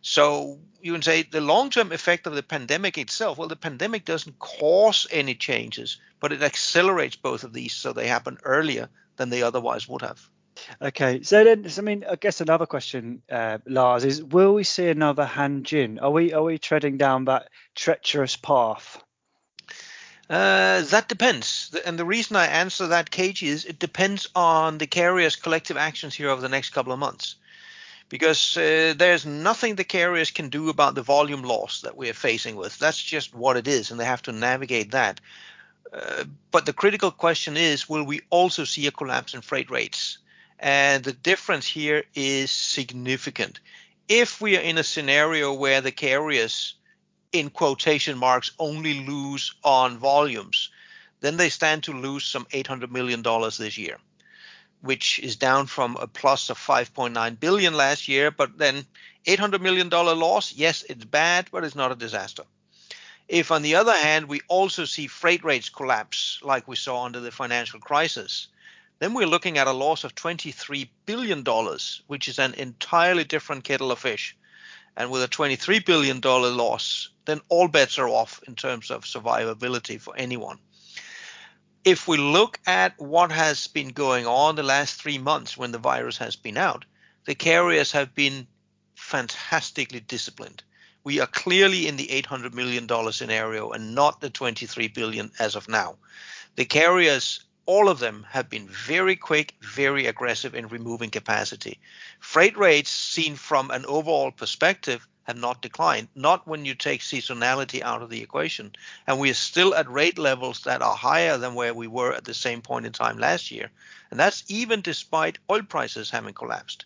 So 0.00 0.58
you 0.80 0.92
can 0.92 1.02
say 1.02 1.24
the 1.24 1.42
long-term 1.42 1.92
effect 1.92 2.26
of 2.26 2.34
the 2.34 2.42
pandemic 2.42 2.96
itself, 2.96 3.36
well, 3.36 3.48
the 3.48 3.54
pandemic 3.56 4.06
doesn't 4.06 4.38
cause 4.38 5.06
any 5.10 5.34
changes, 5.34 5.98
but 6.20 6.32
it 6.32 6.42
accelerates 6.42 7.16
both 7.16 7.44
of 7.44 7.52
these 7.52 7.74
so 7.74 7.92
they 7.92 8.06
happen 8.06 8.38
earlier 8.44 8.88
than 9.22 9.30
they 9.30 9.42
otherwise 9.44 9.88
would 9.88 10.02
have. 10.02 10.20
Okay, 10.80 11.22
so 11.22 11.44
then 11.44 11.66
I 11.78 11.80
mean, 11.80 12.04
I 12.10 12.16
guess 12.16 12.40
another 12.40 12.66
question, 12.66 13.22
uh, 13.30 13.58
Lars, 13.66 14.04
is 14.04 14.22
will 14.22 14.52
we 14.52 14.64
see 14.64 14.88
another 14.88 15.24
Hanjin? 15.24 16.02
Are 16.02 16.10
we 16.10 16.32
are 16.32 16.42
we 16.42 16.58
treading 16.58 16.98
down 16.98 17.26
that 17.26 17.48
treacherous 17.76 18.36
path? 18.36 19.02
Uh, 20.28 20.82
that 20.82 21.08
depends. 21.08 21.74
And 21.86 21.98
the 21.98 22.04
reason 22.04 22.36
I 22.36 22.46
answer 22.46 22.88
that, 22.88 23.10
Cage, 23.10 23.42
is 23.42 23.64
it 23.64 23.78
depends 23.78 24.28
on 24.34 24.78
the 24.78 24.86
carrier's 24.86 25.36
collective 25.36 25.76
actions 25.76 26.14
here 26.14 26.30
over 26.30 26.40
the 26.40 26.48
next 26.48 26.70
couple 26.70 26.92
of 26.92 26.98
months. 26.98 27.36
Because 28.08 28.56
uh, 28.56 28.94
there's 28.96 29.24
nothing 29.24 29.74
the 29.74 29.84
carriers 29.84 30.30
can 30.30 30.48
do 30.48 30.68
about 30.68 30.94
the 30.94 31.02
volume 31.02 31.42
loss 31.42 31.80
that 31.80 31.96
we're 31.96 32.12
facing 32.12 32.56
with. 32.56 32.78
That's 32.78 33.02
just 33.02 33.34
what 33.34 33.56
it 33.56 33.68
is, 33.68 33.90
and 33.90 33.98
they 33.98 34.04
have 34.04 34.22
to 34.22 34.32
navigate 34.32 34.90
that. 34.90 35.20
But 36.50 36.64
the 36.64 36.72
critical 36.72 37.10
question 37.10 37.56
is 37.56 37.88
will 37.88 38.04
we 38.04 38.22
also 38.30 38.64
see 38.64 38.86
a 38.86 38.90
collapse 38.90 39.34
in 39.34 39.42
freight 39.42 39.70
rates? 39.70 40.18
And 40.58 41.04
the 41.04 41.12
difference 41.12 41.66
here 41.66 42.04
is 42.14 42.50
significant. 42.50 43.60
If 44.08 44.40
we 44.40 44.56
are 44.56 44.60
in 44.60 44.78
a 44.78 44.84
scenario 44.84 45.52
where 45.52 45.80
the 45.80 45.92
carriers 45.92 46.74
in 47.32 47.50
quotation 47.50 48.16
marks 48.16 48.52
only 48.58 49.04
lose 49.06 49.54
on 49.64 49.98
volumes, 49.98 50.70
then 51.20 51.36
they 51.36 51.48
stand 51.48 51.82
to 51.84 51.92
lose 51.92 52.24
some 52.24 52.46
$800 52.46 52.90
million 52.90 53.22
this 53.22 53.76
year, 53.76 53.98
which 54.80 55.18
is 55.18 55.36
down 55.36 55.66
from 55.66 55.96
a 55.96 56.06
plus 56.06 56.50
of 56.50 56.58
5.9 56.58 57.40
billion 57.40 57.74
last 57.74 58.08
year. 58.08 58.30
But 58.30 58.58
then 58.58 58.86
$800 59.26 59.60
million 59.60 59.88
loss, 59.88 60.52
yes, 60.52 60.84
it's 60.88 61.04
bad, 61.04 61.48
but 61.50 61.64
it's 61.64 61.76
not 61.76 61.92
a 61.92 61.96
disaster. 61.96 62.44
If, 63.28 63.50
on 63.50 63.62
the 63.62 63.76
other 63.76 63.94
hand, 63.94 64.28
we 64.28 64.40
also 64.48 64.84
see 64.84 65.06
freight 65.06 65.44
rates 65.44 65.68
collapse 65.68 66.38
like 66.42 66.68
we 66.68 66.76
saw 66.76 67.04
under 67.04 67.20
the 67.20 67.30
financial 67.30 67.80
crisis, 67.80 68.48
then 68.98 69.14
we're 69.14 69.26
looking 69.26 69.58
at 69.58 69.66
a 69.66 69.72
loss 69.72 70.04
of 70.04 70.14
$23 70.14 70.88
billion, 71.06 71.44
which 72.06 72.28
is 72.28 72.38
an 72.38 72.54
entirely 72.54 73.24
different 73.24 73.64
kettle 73.64 73.90
of 73.90 73.98
fish. 73.98 74.36
And 74.96 75.10
with 75.10 75.22
a 75.22 75.28
$23 75.28 75.84
billion 75.84 76.20
loss, 76.20 77.08
then 77.24 77.40
all 77.48 77.68
bets 77.68 77.98
are 77.98 78.08
off 78.08 78.42
in 78.46 78.54
terms 78.54 78.90
of 78.90 79.04
survivability 79.04 80.00
for 80.00 80.14
anyone. 80.16 80.58
If 81.84 82.06
we 82.06 82.16
look 82.16 82.60
at 82.66 82.98
what 83.00 83.32
has 83.32 83.66
been 83.66 83.88
going 83.88 84.26
on 84.26 84.54
the 84.54 84.62
last 84.62 85.00
three 85.00 85.18
months 85.18 85.56
when 85.56 85.72
the 85.72 85.78
virus 85.78 86.18
has 86.18 86.36
been 86.36 86.56
out, 86.56 86.84
the 87.24 87.34
carriers 87.34 87.90
have 87.92 88.14
been 88.14 88.46
fantastically 88.94 90.00
disciplined. 90.00 90.62
We 91.04 91.20
are 91.20 91.26
clearly 91.26 91.88
in 91.88 91.96
the 91.96 92.06
$800 92.06 92.54
million 92.54 92.88
scenario 93.12 93.70
and 93.70 93.94
not 93.94 94.20
the 94.20 94.30
23 94.30 94.88
billion 94.88 95.32
as 95.38 95.56
of 95.56 95.68
now. 95.68 95.96
The 96.56 96.64
carriers 96.64 97.40
all 97.66 97.88
of 97.88 98.00
them 98.00 98.26
have 98.28 98.50
been 98.50 98.68
very 98.68 99.14
quick, 99.14 99.54
very 99.60 100.06
aggressive 100.06 100.54
in 100.54 100.66
removing 100.66 101.10
capacity. 101.10 101.78
Freight 102.18 102.56
rates, 102.56 102.90
seen 102.90 103.36
from 103.36 103.70
an 103.70 103.86
overall 103.86 104.32
perspective, 104.32 105.06
have 105.24 105.36
not 105.36 105.62
declined, 105.62 106.08
not 106.16 106.46
when 106.46 106.64
you 106.64 106.74
take 106.74 107.00
seasonality 107.00 107.80
out 107.80 108.02
of 108.02 108.10
the 108.10 108.22
equation. 108.22 108.72
And 109.06 109.20
we 109.20 109.30
are 109.30 109.34
still 109.34 109.74
at 109.74 109.88
rate 109.88 110.18
levels 110.18 110.62
that 110.64 110.82
are 110.82 110.96
higher 110.96 111.38
than 111.38 111.54
where 111.54 111.72
we 111.72 111.86
were 111.86 112.12
at 112.12 112.24
the 112.24 112.34
same 112.34 112.60
point 112.60 112.86
in 112.86 112.92
time 112.92 113.18
last 113.18 113.50
year. 113.50 113.70
And 114.10 114.18
that's 114.18 114.42
even 114.48 114.80
despite 114.80 115.38
oil 115.48 115.62
prices 115.62 116.10
having 116.10 116.34
collapsed. 116.34 116.84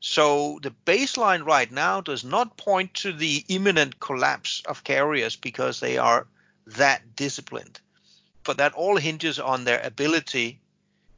So 0.00 0.60
the 0.62 0.74
baseline 0.86 1.44
right 1.44 1.70
now 1.70 2.00
does 2.00 2.22
not 2.22 2.56
point 2.56 2.94
to 2.94 3.12
the 3.12 3.44
imminent 3.48 3.98
collapse 3.98 4.62
of 4.66 4.84
carriers 4.84 5.34
because 5.34 5.80
they 5.80 5.98
are 5.98 6.26
that 6.66 7.16
disciplined. 7.16 7.80
But 8.44 8.58
that 8.58 8.74
all 8.74 8.96
hinges 8.96 9.38
on 9.38 9.64
their 9.64 9.80
ability 9.80 10.60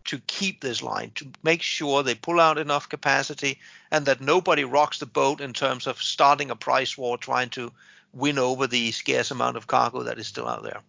to 0.06 0.18
keep 0.20 0.60
this 0.60 0.82
line, 0.82 1.12
to 1.16 1.30
make 1.42 1.62
sure 1.62 2.02
they 2.02 2.14
pull 2.14 2.40
out 2.40 2.58
enough 2.58 2.88
capacity 2.88 3.58
and 3.90 4.06
that 4.06 4.20
nobody 4.20 4.64
rocks 4.64 4.98
the 4.98 5.06
boat 5.06 5.40
in 5.40 5.52
terms 5.52 5.86
of 5.86 6.02
starting 6.02 6.50
a 6.50 6.56
price 6.56 6.96
war 6.96 7.18
trying 7.18 7.50
to 7.50 7.70
win 8.12 8.38
over 8.38 8.66
the 8.66 8.90
scarce 8.92 9.30
amount 9.30 9.56
of 9.56 9.66
cargo 9.66 10.02
that 10.02 10.18
is 10.18 10.26
still 10.26 10.48
out 10.48 10.62
there. 10.62 10.80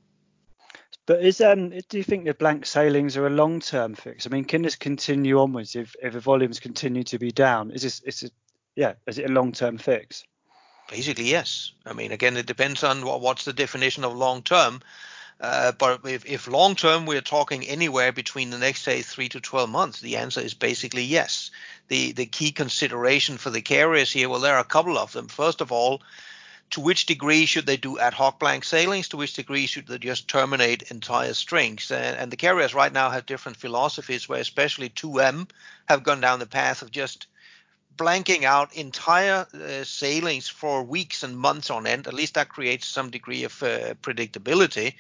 But 1.05 1.23
is 1.23 1.41
um 1.41 1.69
do 1.69 1.97
you 1.97 2.03
think 2.03 2.25
the 2.25 2.33
blank 2.33 2.65
sailings 2.65 3.17
are 3.17 3.27
a 3.27 3.29
long 3.29 3.59
term 3.59 3.95
fix? 3.95 4.25
I 4.25 4.29
mean, 4.29 4.45
can 4.45 4.61
this 4.61 4.75
continue 4.75 5.39
onwards 5.39 5.75
if 5.75 5.95
if 6.01 6.13
the 6.13 6.19
volumes 6.19 6.59
continue 6.59 7.03
to 7.03 7.19
be 7.19 7.31
down? 7.31 7.71
Is 7.71 7.81
this 7.81 8.01
is 8.01 8.23
it 8.23 8.33
yeah, 8.75 8.93
is 9.07 9.17
it 9.17 9.29
a 9.29 9.33
long 9.33 9.51
term 9.51 9.77
fix? 9.77 10.23
Basically, 10.89 11.25
yes. 11.25 11.71
I 11.85 11.93
mean, 11.93 12.11
again, 12.11 12.35
it 12.35 12.45
depends 12.45 12.83
on 12.83 13.05
what, 13.05 13.21
what's 13.21 13.45
the 13.45 13.53
definition 13.53 14.03
of 14.03 14.15
long 14.15 14.41
term. 14.41 14.81
Uh, 15.39 15.71
but 15.71 16.01
if, 16.05 16.25
if 16.25 16.47
long 16.47 16.75
term 16.75 17.05
we're 17.05 17.21
talking 17.21 17.65
anywhere 17.65 18.11
between 18.11 18.51
the 18.51 18.59
next 18.59 18.83
say 18.83 19.01
three 19.01 19.27
to 19.29 19.39
12 19.39 19.69
months, 19.69 19.99
the 19.99 20.17
answer 20.17 20.39
is 20.39 20.53
basically 20.53 21.03
yes. 21.03 21.49
The 21.87 22.11
the 22.11 22.27
key 22.27 22.51
consideration 22.51 23.37
for 23.37 23.49
the 23.49 23.61
carriers 23.61 24.11
here, 24.11 24.29
well, 24.29 24.39
there 24.39 24.55
are 24.55 24.61
a 24.61 24.75
couple 24.75 24.97
of 24.97 25.11
them. 25.13 25.27
First 25.27 25.61
of 25.61 25.71
all, 25.71 26.01
to 26.71 26.81
which 26.81 27.05
degree 27.05 27.45
should 27.45 27.65
they 27.65 27.77
do 27.77 27.99
ad 27.99 28.13
hoc 28.13 28.39
blank 28.39 28.63
sailings? 28.63 29.09
To 29.09 29.17
which 29.17 29.33
degree 29.33 29.67
should 29.67 29.87
they 29.87 29.97
just 29.97 30.27
terminate 30.27 30.83
entire 30.83 31.33
strings? 31.33 31.91
And, 31.91 32.17
and 32.17 32.31
the 32.31 32.37
carriers 32.37 32.73
right 32.73 32.91
now 32.91 33.09
have 33.09 33.25
different 33.25 33.57
philosophies, 33.57 34.27
where 34.27 34.39
especially 34.39 34.89
2M 34.89 35.49
have 35.87 36.03
gone 36.03 36.21
down 36.21 36.39
the 36.39 36.45
path 36.45 36.81
of 36.81 36.91
just 36.91 37.27
blanking 37.97 38.43
out 38.43 38.73
entire 38.73 39.45
uh, 39.53 39.83
sailings 39.83 40.47
for 40.47 40.81
weeks 40.83 41.23
and 41.23 41.37
months 41.37 41.69
on 41.69 41.85
end. 41.85 42.07
At 42.07 42.13
least 42.13 42.35
that 42.35 42.49
creates 42.49 42.87
some 42.87 43.09
degree 43.09 43.43
of 43.43 43.61
uh, 43.61 43.93
predictability, 44.01 44.95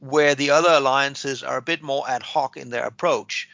where 0.00 0.34
the 0.34 0.50
other 0.50 0.70
alliances 0.70 1.42
are 1.42 1.58
a 1.58 1.62
bit 1.62 1.82
more 1.82 2.08
ad 2.08 2.22
hoc 2.22 2.56
in 2.56 2.70
their 2.70 2.84
approach. 2.84 3.48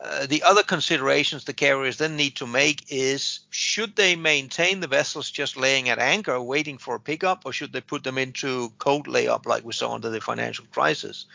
Uh, 0.00 0.26
the 0.26 0.44
other 0.44 0.62
considerations 0.62 1.44
the 1.44 1.52
carriers 1.52 1.98
then 1.98 2.14
need 2.14 2.36
to 2.36 2.46
make 2.46 2.84
is 2.88 3.40
should 3.50 3.96
they 3.96 4.14
maintain 4.14 4.78
the 4.78 4.86
vessels 4.86 5.28
just 5.28 5.56
laying 5.56 5.88
at 5.88 5.98
anchor 5.98 6.40
waiting 6.40 6.78
for 6.78 6.94
a 6.94 7.00
pickup 7.00 7.42
or 7.44 7.52
should 7.52 7.72
they 7.72 7.80
put 7.80 8.04
them 8.04 8.16
into 8.16 8.72
cold 8.78 9.08
layup 9.08 9.44
like 9.44 9.64
we 9.64 9.72
saw 9.72 9.94
under 9.94 10.08
the 10.08 10.20
financial 10.20 10.64
crisis? 10.70 11.26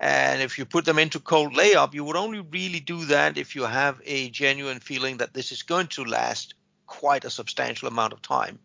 And 0.00 0.42
if 0.42 0.58
you 0.58 0.66
put 0.66 0.84
them 0.84 0.98
into 0.98 1.18
cold 1.18 1.54
layup 1.54 1.94
you 1.94 2.04
would 2.04 2.16
only 2.16 2.40
really 2.40 2.80
do 2.80 3.06
that 3.06 3.38
if 3.38 3.54
you 3.54 3.62
have 3.62 4.02
a 4.04 4.28
genuine 4.28 4.80
feeling 4.80 5.16
that 5.16 5.32
this 5.32 5.50
is 5.50 5.62
going 5.62 5.86
to 5.88 6.04
last 6.04 6.52
quite 6.86 7.24
a 7.24 7.30
substantial 7.30 7.88
amount 7.88 8.12
of 8.12 8.20
time 8.20 8.58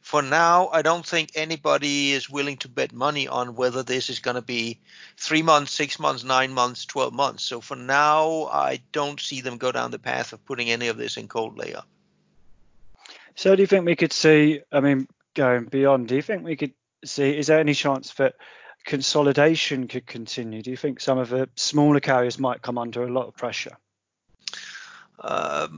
for 0.00 0.22
now, 0.22 0.68
I 0.68 0.82
don't 0.82 1.06
think 1.06 1.32
anybody 1.34 2.12
is 2.12 2.30
willing 2.30 2.56
to 2.58 2.68
bet 2.68 2.92
money 2.92 3.28
on 3.28 3.54
whether 3.54 3.82
this 3.82 4.08
is 4.08 4.18
going 4.18 4.36
to 4.36 4.42
be 4.42 4.80
three 5.16 5.42
months, 5.42 5.72
six 5.72 5.98
months, 5.98 6.24
nine 6.24 6.52
months, 6.52 6.86
12 6.86 7.12
months. 7.12 7.44
So 7.44 7.60
for 7.60 7.76
now, 7.76 8.46
I 8.46 8.80
don't 8.92 9.20
see 9.20 9.40
them 9.40 9.58
go 9.58 9.70
down 9.72 9.90
the 9.90 9.98
path 9.98 10.32
of 10.32 10.44
putting 10.44 10.70
any 10.70 10.88
of 10.88 10.96
this 10.96 11.16
in 11.16 11.28
cold 11.28 11.58
layup. 11.58 11.84
So 13.36 13.54
do 13.54 13.62
you 13.62 13.66
think 13.66 13.84
we 13.84 13.96
could 13.96 14.12
see, 14.12 14.62
I 14.72 14.80
mean, 14.80 15.06
going 15.34 15.66
beyond, 15.66 16.08
do 16.08 16.16
you 16.16 16.22
think 16.22 16.44
we 16.44 16.56
could 16.56 16.72
see, 17.04 17.36
is 17.36 17.46
there 17.46 17.60
any 17.60 17.74
chance 17.74 18.14
that 18.14 18.34
consolidation 18.84 19.86
could 19.86 20.06
continue? 20.06 20.62
Do 20.62 20.70
you 20.70 20.76
think 20.76 21.00
some 21.00 21.18
of 21.18 21.28
the 21.28 21.48
smaller 21.56 22.00
carriers 22.00 22.38
might 22.38 22.62
come 22.62 22.78
under 22.78 23.04
a 23.04 23.12
lot 23.12 23.28
of 23.28 23.36
pressure? 23.36 23.76
Uh, 25.22 25.68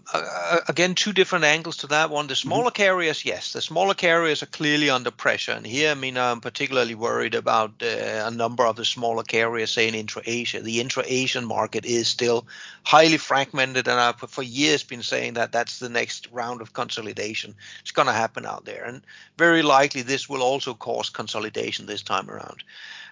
again, 0.68 0.94
two 0.94 1.12
different 1.12 1.44
angles 1.44 1.78
to 1.78 1.88
that 1.88 2.10
one. 2.10 2.28
The 2.28 2.34
mm-hmm. 2.34 2.48
smaller 2.48 2.70
mm-hmm. 2.70 2.76
carriers, 2.76 3.24
yes, 3.24 3.52
the 3.52 3.60
smaller 3.60 3.94
carriers 3.94 4.42
are 4.42 4.46
clearly 4.46 4.88
under 4.88 5.10
pressure. 5.10 5.50
And 5.50 5.66
here, 5.66 5.90
I 5.90 5.94
mean, 5.94 6.16
I'm 6.16 6.40
particularly 6.40 6.94
worried 6.94 7.34
about 7.34 7.82
uh, 7.82 8.24
a 8.24 8.30
number 8.30 8.64
of 8.64 8.76
the 8.76 8.84
smaller 8.84 9.24
carriers, 9.24 9.72
say 9.72 9.88
in 9.88 9.96
intra-Asia. 9.96 10.62
The 10.62 10.80
intra-Asian 10.80 11.44
market 11.44 11.84
is 11.84 12.06
still 12.06 12.46
highly 12.84 13.16
fragmented, 13.16 13.88
and 13.88 13.98
I've 13.98 14.20
for 14.20 14.44
years 14.44 14.84
been 14.84 15.02
saying 15.02 15.34
that 15.34 15.50
that's 15.50 15.80
the 15.80 15.88
next 15.88 16.28
round 16.30 16.60
of 16.60 16.72
consolidation. 16.72 17.56
It's 17.80 17.90
going 17.90 18.06
to 18.06 18.12
happen 18.12 18.46
out 18.46 18.64
there, 18.64 18.84
and 18.84 19.02
very 19.38 19.62
likely 19.62 20.02
this 20.02 20.28
will 20.28 20.42
also 20.42 20.72
cause 20.74 21.10
consolidation 21.10 21.86
this 21.86 22.02
time 22.02 22.30
around. 22.30 22.62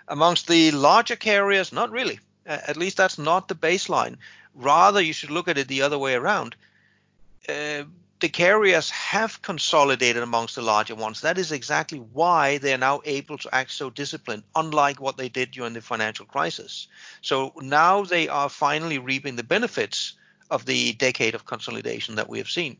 Amongst 0.06 0.46
the 0.46 0.70
larger 0.70 1.16
carriers, 1.16 1.72
not 1.72 1.90
really. 1.90 2.20
At 2.46 2.76
least 2.76 2.96
that's 2.96 3.18
not 3.18 3.48
the 3.48 3.54
baseline. 3.54 4.16
Rather, 4.54 5.00
you 5.00 5.12
should 5.12 5.30
look 5.30 5.48
at 5.48 5.58
it 5.58 5.68
the 5.68 5.82
other 5.82 5.98
way 5.98 6.14
around. 6.14 6.56
Uh, 7.48 7.84
the 8.20 8.28
carriers 8.28 8.90
have 8.90 9.40
consolidated 9.40 10.22
amongst 10.22 10.54
the 10.54 10.62
larger 10.62 10.94
ones. 10.94 11.22
That 11.22 11.38
is 11.38 11.52
exactly 11.52 11.98
why 11.98 12.58
they 12.58 12.74
are 12.74 12.78
now 12.78 13.00
able 13.04 13.38
to 13.38 13.54
act 13.54 13.70
so 13.70 13.88
disciplined, 13.88 14.42
unlike 14.54 15.00
what 15.00 15.16
they 15.16 15.28
did 15.28 15.50
during 15.52 15.72
the 15.72 15.80
financial 15.80 16.26
crisis. 16.26 16.88
So 17.22 17.52
now 17.56 18.04
they 18.04 18.28
are 18.28 18.50
finally 18.50 18.98
reaping 18.98 19.36
the 19.36 19.42
benefits 19.42 20.14
of 20.50 20.66
the 20.66 20.92
decade 20.92 21.34
of 21.34 21.46
consolidation 21.46 22.16
that 22.16 22.28
we 22.28 22.38
have 22.38 22.50
seen. 22.50 22.76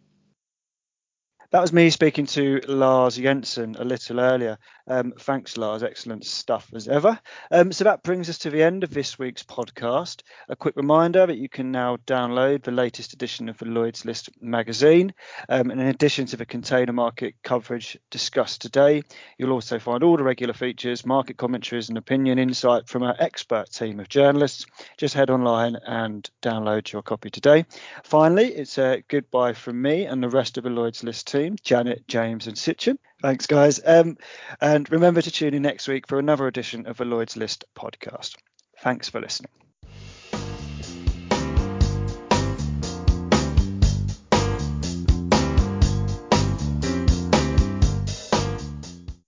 That 1.52 1.62
was 1.62 1.72
me 1.72 1.90
speaking 1.90 2.26
to 2.26 2.60
Lars 2.68 3.16
Jensen 3.16 3.74
a 3.76 3.82
little 3.82 4.20
earlier. 4.20 4.56
Um, 4.86 5.12
thanks, 5.18 5.56
Lars. 5.56 5.82
Excellent 5.82 6.24
stuff 6.24 6.70
as 6.76 6.86
ever. 6.86 7.18
Um, 7.50 7.72
so 7.72 7.82
that 7.82 8.04
brings 8.04 8.28
us 8.28 8.38
to 8.38 8.50
the 8.50 8.62
end 8.62 8.84
of 8.84 8.94
this 8.94 9.18
week's 9.18 9.42
podcast. 9.42 10.22
A 10.48 10.54
quick 10.54 10.76
reminder 10.76 11.26
that 11.26 11.38
you 11.38 11.48
can 11.48 11.72
now 11.72 11.96
download 12.06 12.62
the 12.62 12.70
latest 12.70 13.14
edition 13.14 13.48
of 13.48 13.58
the 13.58 13.64
Lloyd's 13.64 14.04
List 14.04 14.30
magazine. 14.40 15.12
Um, 15.48 15.72
and 15.72 15.80
in 15.80 15.88
addition 15.88 16.26
to 16.26 16.36
the 16.36 16.46
container 16.46 16.92
market 16.92 17.34
coverage 17.42 17.98
discussed 18.10 18.62
today, 18.62 19.02
you'll 19.36 19.50
also 19.50 19.80
find 19.80 20.04
all 20.04 20.16
the 20.16 20.22
regular 20.22 20.54
features, 20.54 21.04
market 21.04 21.36
commentaries, 21.36 21.88
and 21.88 21.98
opinion 21.98 22.38
insight 22.38 22.86
from 22.86 23.02
our 23.02 23.16
expert 23.18 23.72
team 23.72 23.98
of 23.98 24.08
journalists. 24.08 24.66
Just 24.96 25.14
head 25.14 25.30
online 25.30 25.76
and 25.84 26.30
download 26.42 26.92
your 26.92 27.02
copy 27.02 27.28
today. 27.28 27.66
Finally, 28.04 28.54
it's 28.54 28.78
a 28.78 29.02
goodbye 29.08 29.52
from 29.52 29.82
me 29.82 30.04
and 30.04 30.22
the 30.22 30.28
rest 30.28 30.56
of 30.56 30.62
the 30.62 30.70
Lloyd's 30.70 31.02
List 31.02 31.26
team 31.26 31.39
team, 31.40 31.56
Janet, 31.62 32.06
James, 32.06 32.46
and 32.46 32.56
Cichen. 32.56 32.98
Thanks, 33.22 33.46
guys. 33.46 33.80
Um, 33.84 34.16
and 34.60 34.90
remember 34.90 35.22
to 35.22 35.30
tune 35.30 35.54
in 35.54 35.62
next 35.62 35.88
week 35.88 36.06
for 36.06 36.18
another 36.18 36.46
edition 36.46 36.86
of 36.86 36.98
the 36.98 37.04
Lloyd's 37.04 37.36
List 37.36 37.64
podcast. 37.74 38.36
Thanks 38.82 39.08
for 39.08 39.20
listening. 39.20 39.50